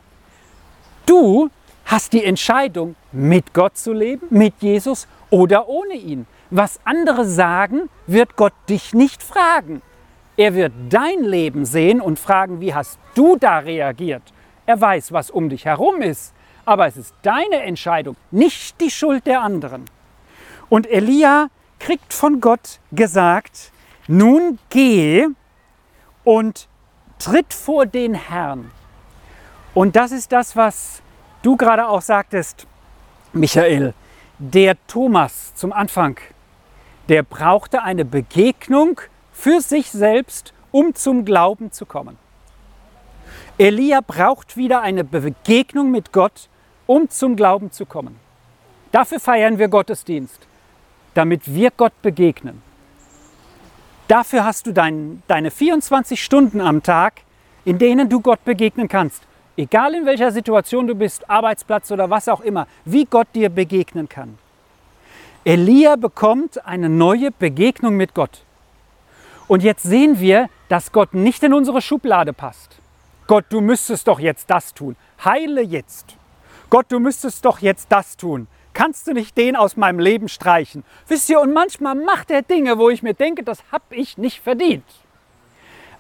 Du 1.06 1.49
hast 1.86 2.12
die 2.12 2.25
Entscheidung, 2.25 2.97
mit 3.13 3.54
Gott 3.54 3.78
zu 3.78 3.93
leben, 3.93 4.28
mit 4.32 4.56
Jesus 4.60 5.08
oder 5.30 5.69
ohne 5.69 5.93
ihn. 5.93 6.28
Was 6.49 6.82
andere 6.84 7.23
sagen, 7.23 7.89
wird 8.06 8.36
Gott 8.36 8.51
dich 8.67 8.93
nicht 8.93 9.23
fragen. 9.23 9.82
Er 10.36 10.54
wird 10.54 10.73
dein 10.89 11.23
Leben 11.23 11.63
sehen 11.63 12.01
und 12.01 12.19
fragen, 12.19 12.60
wie 12.60 12.73
hast 12.73 12.99
du 13.13 13.38
da 13.38 13.60
reagiert? 13.60 14.23
Er 14.65 14.82
weiß, 14.82 15.13
was 15.13 15.32
um 15.32 15.47
dich 15.47 15.63
herum 15.63 16.01
ist, 16.01 16.34
aber 16.65 16.86
es 16.86 16.97
ist 16.97 17.15
deine 17.21 17.62
Entscheidung, 17.62 18.17
nicht 18.32 18.82
die 18.82 18.91
Schuld 18.91 19.25
der 19.25 19.39
anderen. 19.39 19.86
Und 20.67 20.86
Elia 20.86 21.47
kriegt 21.79 22.13
von 22.13 22.41
Gott 22.41 22.79
gesagt, 22.91 23.71
nun 24.07 24.59
geh 24.69 25.27
und 26.23 26.67
tritt 27.19 27.53
vor 27.53 27.85
den 27.85 28.13
Herrn. 28.13 28.71
Und 29.73 29.95
das 29.95 30.11
ist 30.11 30.31
das, 30.31 30.55
was 30.55 31.01
du 31.41 31.57
gerade 31.57 31.88
auch 31.88 32.01
sagtest, 32.01 32.67
Michael. 33.33 33.93
Der 34.38 34.75
Thomas 34.88 35.55
zum 35.55 35.71
Anfang 35.71 36.19
der 37.09 37.23
brauchte 37.23 37.83
eine 37.83 38.05
Begegnung 38.05 38.99
für 39.31 39.61
sich 39.61 39.91
selbst, 39.91 40.53
um 40.71 40.95
zum 40.95 41.25
Glauben 41.25 41.71
zu 41.71 41.85
kommen. 41.85 42.17
Elia 43.57 44.01
braucht 44.01 44.57
wieder 44.57 44.81
eine 44.81 45.03
Begegnung 45.03 45.91
mit 45.91 46.11
Gott, 46.11 46.49
um 46.88 47.09
zum 47.09 47.35
Glauben 47.35 47.71
zu 47.71 47.85
kommen. 47.85 48.19
Dafür 48.91 49.19
feiern 49.19 49.59
wir 49.59 49.67
Gottesdienst, 49.67 50.47
damit 51.15 51.54
wir 51.54 51.71
Gott 51.71 51.99
begegnen. 52.04 52.62
Dafür 54.08 54.45
hast 54.45 54.67
du 54.67 54.71
dein, 54.71 55.23
deine 55.28 55.49
24 55.49 56.23
Stunden 56.23 56.62
am 56.62 56.84
Tag, 56.84 57.21
in 57.63 57.80
denen 57.80 58.08
du 58.08 58.21
Gott 58.21 58.45
begegnen 58.45 58.88
kannst. 58.88 59.23
Egal 59.58 59.95
in 59.95 60.06
welcher 60.06 60.32
Situation 60.32 60.86
du 60.86 60.93
bist, 60.93 61.28
Arbeitsplatz 61.28 61.89
oder 61.89 62.10
was 62.10 62.28
auch 62.28 62.41
immer, 62.41 62.67
wie 62.84 63.06
Gott 63.06 63.28
dir 63.34 63.49
begegnen 63.49 64.08
kann. 64.08 64.38
Elia 65.43 65.95
bekommt 65.95 66.65
eine 66.65 66.89
neue 66.89 67.32
Begegnung 67.32 67.95
mit 67.95 68.13
Gott. 68.13 68.43
Und 69.47 69.63
jetzt 69.63 69.84
sehen 69.84 70.19
wir, 70.19 70.49
dass 70.69 70.91
Gott 70.91 71.13
nicht 71.13 71.43
in 71.43 71.54
unsere 71.54 71.82
Schublade 71.82 72.34
passt. 72.34 72.78
Gott, 73.28 73.45
du 73.49 73.62
müsstest 73.62 74.08
doch 74.08 74.19
jetzt 74.19 74.49
das 74.49 74.73
tun. 74.73 74.95
Heile 75.23 75.62
jetzt. 75.62 76.15
Gott, 76.69 76.88
du 76.89 76.99
müsstest 76.99 77.45
doch 77.45 77.60
jetzt 77.60 77.91
das 77.91 78.17
tun. 78.17 78.47
Kannst 78.75 79.07
du 79.07 79.13
nicht 79.13 79.38
den 79.38 79.55
aus 79.55 79.77
meinem 79.77 79.99
Leben 79.99 80.27
streichen? 80.27 80.83
Wisst 81.07 81.29
ihr, 81.29 81.39
und 81.39 81.53
manchmal 81.53 81.95
macht 81.95 82.29
er 82.29 82.41
Dinge, 82.41 82.77
wo 82.77 82.89
ich 82.89 83.03
mir 83.03 83.13
denke, 83.13 83.41
das 83.41 83.63
habe 83.71 83.95
ich 83.95 84.17
nicht 84.17 84.41
verdient. 84.41 84.83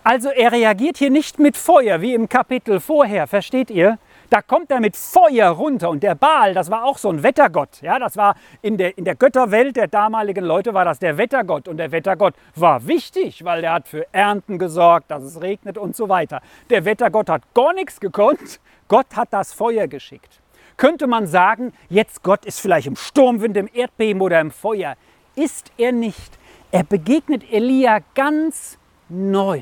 Also 0.03 0.29
er 0.29 0.51
reagiert 0.51 0.97
hier 0.97 1.09
nicht 1.09 1.39
mit 1.39 1.55
Feuer 1.55 2.01
wie 2.01 2.13
im 2.13 2.27
Kapitel 2.27 2.81
vorher, 2.81 3.27
versteht 3.27 3.71
ihr? 3.71 3.97
Da 4.29 4.41
kommt 4.41 4.71
er 4.71 4.81
mit 4.81 4.97
Feuer 4.97 5.51
runter 5.51 5.89
und 5.89 6.03
der 6.03 6.15
Baal, 6.15 6.53
das 6.53 6.69
war 6.69 6.83
auch 6.83 6.97
so 6.97 7.09
ein 7.09 7.23
Wettergott. 7.23 7.81
Ja, 7.81 7.97
das 7.97 8.17
war 8.17 8.35
in 8.61 8.75
der, 8.75 8.97
in 8.97 9.05
der 9.05 9.15
Götterwelt 9.15 9.77
der 9.77 9.87
damaligen 9.87 10.43
Leute 10.43 10.73
war 10.73 10.83
das 10.83 10.99
der 10.99 11.17
Wettergott 11.17 11.69
und 11.69 11.77
der 11.77 11.93
Wettergott 11.93 12.33
war 12.55 12.85
wichtig, 12.85 13.45
weil 13.45 13.61
der 13.61 13.71
hat 13.71 13.87
für 13.87 14.05
Ernten 14.11 14.59
gesorgt, 14.59 15.11
dass 15.11 15.23
es 15.23 15.41
regnet 15.41 15.77
und 15.77 15.95
so 15.95 16.09
weiter. 16.09 16.41
Der 16.69 16.83
Wettergott 16.83 17.29
hat 17.29 17.41
gar 17.53 17.73
nichts 17.73 18.01
gekonnt. 18.01 18.59
Gott 18.89 19.07
hat 19.15 19.29
das 19.31 19.53
Feuer 19.53 19.87
geschickt 19.87 20.41
könnte 20.77 21.07
man 21.07 21.27
sagen, 21.27 21.73
jetzt 21.89 22.23
Gott 22.23 22.45
ist 22.45 22.59
vielleicht 22.59 22.87
im 22.87 22.95
Sturmwind, 22.95 23.57
im 23.57 23.69
Erdbeben 23.73 24.21
oder 24.21 24.39
im 24.39 24.51
Feuer. 24.51 24.95
Ist 25.35 25.71
er 25.77 25.91
nicht. 25.91 26.37
Er 26.71 26.83
begegnet 26.83 27.43
Elia 27.51 27.99
ganz 28.15 28.77
neu, 29.07 29.61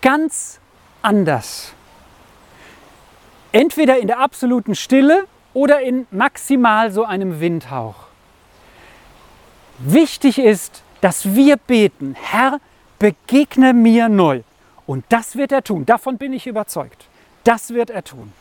ganz 0.00 0.60
anders. 1.02 1.72
Entweder 3.52 3.98
in 3.98 4.06
der 4.06 4.20
absoluten 4.20 4.74
Stille 4.74 5.26
oder 5.54 5.80
in 5.80 6.06
maximal 6.10 6.90
so 6.90 7.04
einem 7.04 7.40
Windhauch. 7.40 8.06
Wichtig 9.78 10.38
ist, 10.38 10.82
dass 11.00 11.34
wir 11.34 11.56
beten, 11.56 12.16
Herr, 12.20 12.60
begegne 12.98 13.74
mir 13.74 14.08
neu. 14.08 14.42
Und 14.86 15.04
das 15.10 15.36
wird 15.36 15.52
er 15.52 15.62
tun, 15.62 15.84
davon 15.84 16.16
bin 16.16 16.32
ich 16.32 16.46
überzeugt. 16.46 17.06
Das 17.44 17.70
wird 17.70 17.90
er 17.90 18.02
tun 18.04 18.32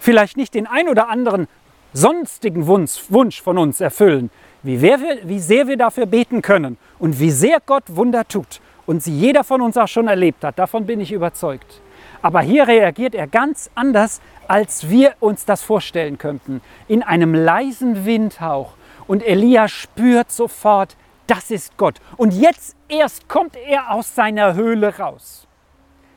vielleicht 0.00 0.36
nicht 0.36 0.54
den 0.54 0.66
ein 0.66 0.88
oder 0.88 1.08
anderen 1.08 1.48
sonstigen 1.92 2.66
Wunsch, 2.66 3.04
Wunsch 3.08 3.40
von 3.40 3.58
uns 3.58 3.80
erfüllen, 3.80 4.30
wie, 4.62 4.82
wir, 4.82 4.98
wie 5.24 5.38
sehr 5.38 5.68
wir 5.68 5.76
dafür 5.76 6.06
beten 6.06 6.42
können 6.42 6.76
und 6.98 7.20
wie 7.20 7.30
sehr 7.30 7.58
Gott 7.64 7.84
Wunder 7.88 8.26
tut 8.26 8.60
und 8.86 9.02
sie 9.02 9.16
jeder 9.16 9.44
von 9.44 9.60
uns 9.60 9.76
auch 9.76 9.88
schon 9.88 10.08
erlebt 10.08 10.44
hat, 10.44 10.58
davon 10.58 10.86
bin 10.86 11.00
ich 11.00 11.12
überzeugt. 11.12 11.80
Aber 12.22 12.40
hier 12.40 12.66
reagiert 12.66 13.14
er 13.14 13.26
ganz 13.26 13.70
anders, 13.74 14.20
als 14.48 14.88
wir 14.88 15.14
uns 15.20 15.44
das 15.44 15.62
vorstellen 15.62 16.18
könnten, 16.18 16.60
in 16.88 17.02
einem 17.02 17.34
leisen 17.34 18.04
Windhauch. 18.04 18.72
Und 19.06 19.24
Elia 19.24 19.68
spürt 19.68 20.32
sofort, 20.32 20.96
das 21.26 21.50
ist 21.50 21.76
Gott. 21.76 22.00
Und 22.16 22.32
jetzt 22.32 22.76
erst 22.88 23.28
kommt 23.28 23.56
er 23.56 23.92
aus 23.92 24.14
seiner 24.14 24.54
Höhle 24.54 24.98
raus. 24.98 25.46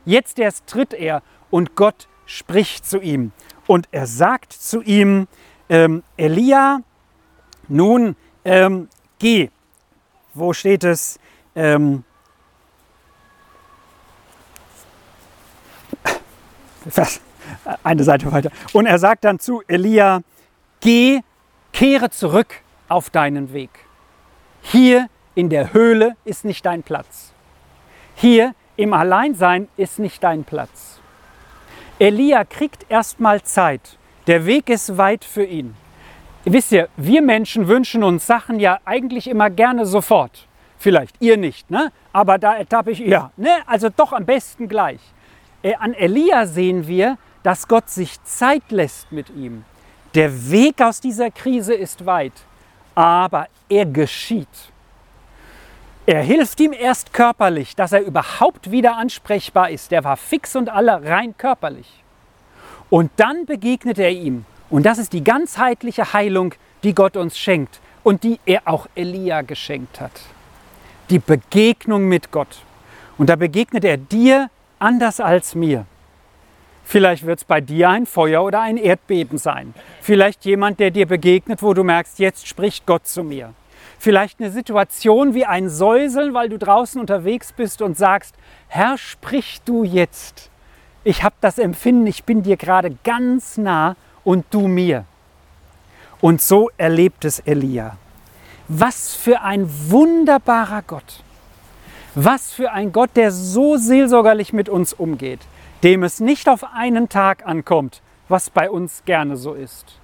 Jetzt 0.04 0.38
erst 0.38 0.66
tritt 0.66 0.94
er 0.94 1.22
und 1.50 1.76
Gott 1.76 2.08
spricht 2.26 2.86
zu 2.86 3.00
ihm. 3.00 3.32
Und 3.70 3.86
er 3.92 4.08
sagt 4.08 4.52
zu 4.52 4.82
ihm, 4.82 5.28
ähm, 5.68 6.02
Elia, 6.16 6.80
nun 7.68 8.16
ähm, 8.44 8.88
geh. 9.20 9.48
Wo 10.34 10.52
steht 10.52 10.82
es? 10.82 11.20
Ähm, 11.54 12.02
eine 17.84 18.02
Seite 18.02 18.32
weiter. 18.32 18.50
Und 18.72 18.86
er 18.86 18.98
sagt 18.98 19.22
dann 19.22 19.38
zu 19.38 19.62
Elia, 19.68 20.22
geh, 20.80 21.20
kehre 21.72 22.10
zurück 22.10 22.62
auf 22.88 23.08
deinen 23.10 23.52
Weg. 23.52 23.70
Hier 24.62 25.06
in 25.36 25.48
der 25.48 25.72
Höhle 25.72 26.16
ist 26.24 26.44
nicht 26.44 26.66
dein 26.66 26.82
Platz. 26.82 27.32
Hier 28.16 28.56
im 28.76 28.94
Alleinsein 28.94 29.68
ist 29.76 30.00
nicht 30.00 30.24
dein 30.24 30.42
Platz. 30.42 30.99
Elia 32.00 32.44
kriegt 32.44 32.86
erstmal 32.90 33.42
Zeit. 33.42 33.98
Der 34.26 34.46
Weg 34.46 34.70
ist 34.70 34.96
weit 34.96 35.22
für 35.22 35.44
ihn. 35.44 35.76
Wisst 36.44 36.72
ihr, 36.72 36.88
wir 36.96 37.20
Menschen 37.20 37.68
wünschen 37.68 38.02
uns 38.02 38.26
Sachen 38.26 38.58
ja 38.58 38.78
eigentlich 38.86 39.28
immer 39.28 39.50
gerne 39.50 39.84
sofort. 39.84 40.48
Vielleicht 40.78 41.16
ihr 41.20 41.36
nicht, 41.36 41.70
ne? 41.70 41.92
Aber 42.14 42.38
da 42.38 42.56
ertappe 42.56 42.92
ich, 42.92 43.00
ja, 43.00 43.32
ne? 43.36 43.50
Also 43.66 43.90
doch 43.94 44.14
am 44.14 44.24
besten 44.24 44.66
gleich. 44.66 45.00
Äh, 45.62 45.74
an 45.74 45.92
Elia 45.92 46.46
sehen 46.46 46.86
wir, 46.86 47.18
dass 47.42 47.68
Gott 47.68 47.90
sich 47.90 48.22
Zeit 48.22 48.70
lässt 48.70 49.12
mit 49.12 49.28
ihm. 49.36 49.66
Der 50.14 50.50
Weg 50.50 50.80
aus 50.80 51.02
dieser 51.02 51.30
Krise 51.30 51.74
ist 51.74 52.06
weit, 52.06 52.32
aber 52.94 53.46
er 53.68 53.84
geschieht. 53.84 54.69
Er 56.10 56.22
hilft 56.22 56.58
ihm 56.58 56.72
erst 56.72 57.12
körperlich, 57.12 57.76
dass 57.76 57.92
er 57.92 58.00
überhaupt 58.00 58.72
wieder 58.72 58.96
ansprechbar 58.96 59.70
ist. 59.70 59.92
Der 59.92 60.02
war 60.02 60.16
fix 60.16 60.56
und 60.56 60.68
alle 60.68 61.04
rein 61.04 61.36
körperlich. 61.38 62.02
Und 62.88 63.12
dann 63.14 63.46
begegnet 63.46 63.96
er 64.00 64.10
ihm. 64.10 64.44
Und 64.70 64.86
das 64.86 64.98
ist 64.98 65.12
die 65.12 65.22
ganzheitliche 65.22 66.12
Heilung, 66.12 66.54
die 66.82 66.96
Gott 66.96 67.16
uns 67.16 67.38
schenkt 67.38 67.78
und 68.02 68.24
die 68.24 68.40
er 68.44 68.62
auch 68.64 68.88
Elia 68.96 69.42
geschenkt 69.42 70.00
hat. 70.00 70.10
Die 71.10 71.20
Begegnung 71.20 72.08
mit 72.08 72.32
Gott. 72.32 72.58
Und 73.16 73.30
da 73.30 73.36
begegnet 73.36 73.84
er 73.84 73.96
dir 73.96 74.50
anders 74.80 75.20
als 75.20 75.54
mir. 75.54 75.86
Vielleicht 76.82 77.24
wird 77.24 77.38
es 77.38 77.44
bei 77.44 77.60
dir 77.60 77.88
ein 77.88 78.06
Feuer 78.06 78.42
oder 78.42 78.62
ein 78.62 78.78
Erdbeben 78.78 79.38
sein. 79.38 79.74
Vielleicht 80.00 80.44
jemand, 80.44 80.80
der 80.80 80.90
dir 80.90 81.06
begegnet, 81.06 81.62
wo 81.62 81.72
du 81.72 81.84
merkst, 81.84 82.18
jetzt 82.18 82.48
spricht 82.48 82.84
Gott 82.84 83.06
zu 83.06 83.22
mir 83.22 83.54
vielleicht 84.00 84.40
eine 84.40 84.50
Situation 84.50 85.34
wie 85.34 85.44
ein 85.44 85.68
Säuseln, 85.68 86.32
weil 86.32 86.48
du 86.48 86.58
draußen 86.58 86.98
unterwegs 86.98 87.52
bist 87.52 87.82
und 87.82 87.98
sagst, 87.98 88.34
Herr, 88.68 88.96
sprich 88.96 89.60
du 89.66 89.84
jetzt. 89.84 90.50
Ich 91.04 91.22
habe 91.22 91.34
das 91.42 91.58
Empfinden, 91.58 92.06
ich 92.06 92.24
bin 92.24 92.42
dir 92.42 92.56
gerade 92.56 92.96
ganz 93.04 93.58
nah 93.58 93.96
und 94.24 94.46
du 94.50 94.68
mir. 94.68 95.04
Und 96.22 96.40
so 96.40 96.70
erlebt 96.78 97.26
es 97.26 97.40
Elia. 97.40 97.98
Was 98.68 99.14
für 99.14 99.42
ein 99.42 99.68
wunderbarer 99.90 100.82
Gott. 100.82 101.22
Was 102.14 102.52
für 102.52 102.72
ein 102.72 102.92
Gott, 102.92 103.10
der 103.16 103.30
so 103.30 103.76
seelsorgerlich 103.76 104.54
mit 104.54 104.70
uns 104.70 104.94
umgeht, 104.94 105.40
dem 105.82 106.04
es 106.04 106.20
nicht 106.20 106.48
auf 106.48 106.64
einen 106.72 107.10
Tag 107.10 107.46
ankommt, 107.46 108.00
was 108.28 108.48
bei 108.48 108.70
uns 108.70 109.04
gerne 109.04 109.36
so 109.36 109.52
ist, 109.52 109.98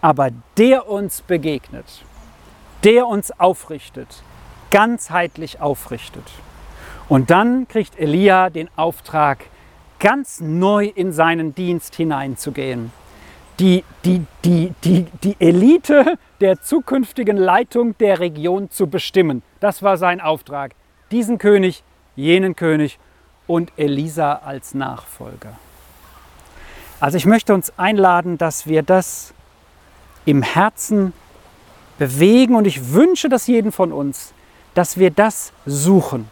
aber 0.00 0.30
der 0.56 0.88
uns 0.88 1.22
begegnet 1.22 2.04
der 2.84 3.06
uns 3.06 3.30
aufrichtet, 3.38 4.22
ganzheitlich 4.70 5.60
aufrichtet. 5.60 6.24
Und 7.08 7.30
dann 7.30 7.66
kriegt 7.68 7.98
Elia 7.98 8.50
den 8.50 8.68
Auftrag, 8.76 9.38
ganz 9.98 10.40
neu 10.40 10.86
in 10.86 11.12
seinen 11.12 11.54
Dienst 11.54 11.94
hineinzugehen. 11.94 12.92
Die, 13.58 13.82
die, 14.04 14.24
die, 14.44 14.72
die, 14.84 15.06
die 15.24 15.36
Elite 15.40 16.18
der 16.40 16.60
zukünftigen 16.62 17.36
Leitung 17.36 17.98
der 17.98 18.20
Region 18.20 18.70
zu 18.70 18.86
bestimmen. 18.86 19.42
Das 19.58 19.82
war 19.82 19.96
sein 19.96 20.20
Auftrag. 20.20 20.72
Diesen 21.10 21.38
König, 21.38 21.82
jenen 22.14 22.54
König 22.54 23.00
und 23.48 23.72
Elisa 23.76 24.34
als 24.44 24.74
Nachfolger. 24.74 25.58
Also 27.00 27.16
ich 27.16 27.26
möchte 27.26 27.54
uns 27.54 27.72
einladen, 27.76 28.38
dass 28.38 28.66
wir 28.66 28.82
das 28.82 29.32
im 30.24 30.42
Herzen 30.42 31.12
bewegen 31.98 32.54
und 32.54 32.66
ich 32.66 32.92
wünsche 32.92 33.28
das 33.28 33.46
jeden 33.46 33.72
von 33.72 33.92
uns, 33.92 34.32
dass 34.74 34.96
wir 34.96 35.10
das 35.10 35.52
suchen, 35.66 36.28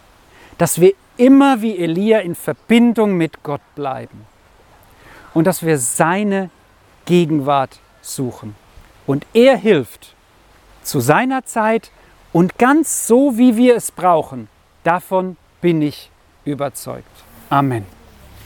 dass 0.59 0.81
wir 0.81 0.93
immer 1.17 1.63
wie 1.63 1.77
Elia 1.77 2.21
in 2.21 2.35
Verbindung 2.35 3.17
mit 3.17 3.43
Gott 3.43 3.61
bleiben 3.75 4.27
und 5.35 5.47
dass 5.47 5.65
wir 5.65 5.79
seine 5.79 6.51
Gegenwart 7.05 7.81
suchen. 8.01 8.55
Und 9.07 9.27
er 9.33 9.57
hilft 9.57 10.15
zu 10.83 11.01
seiner 11.01 11.45
Zeit 11.45 11.91
und 12.33 12.59
ganz 12.59 13.07
so, 13.07 13.39
wie 13.39 13.57
wir 13.57 13.77
es 13.77 13.91
brauchen. 13.91 14.49
Davon 14.85 15.37
bin 15.61 15.83
ich 15.83 16.11
überzeugt. 16.45 17.25
Amen. 17.51 17.85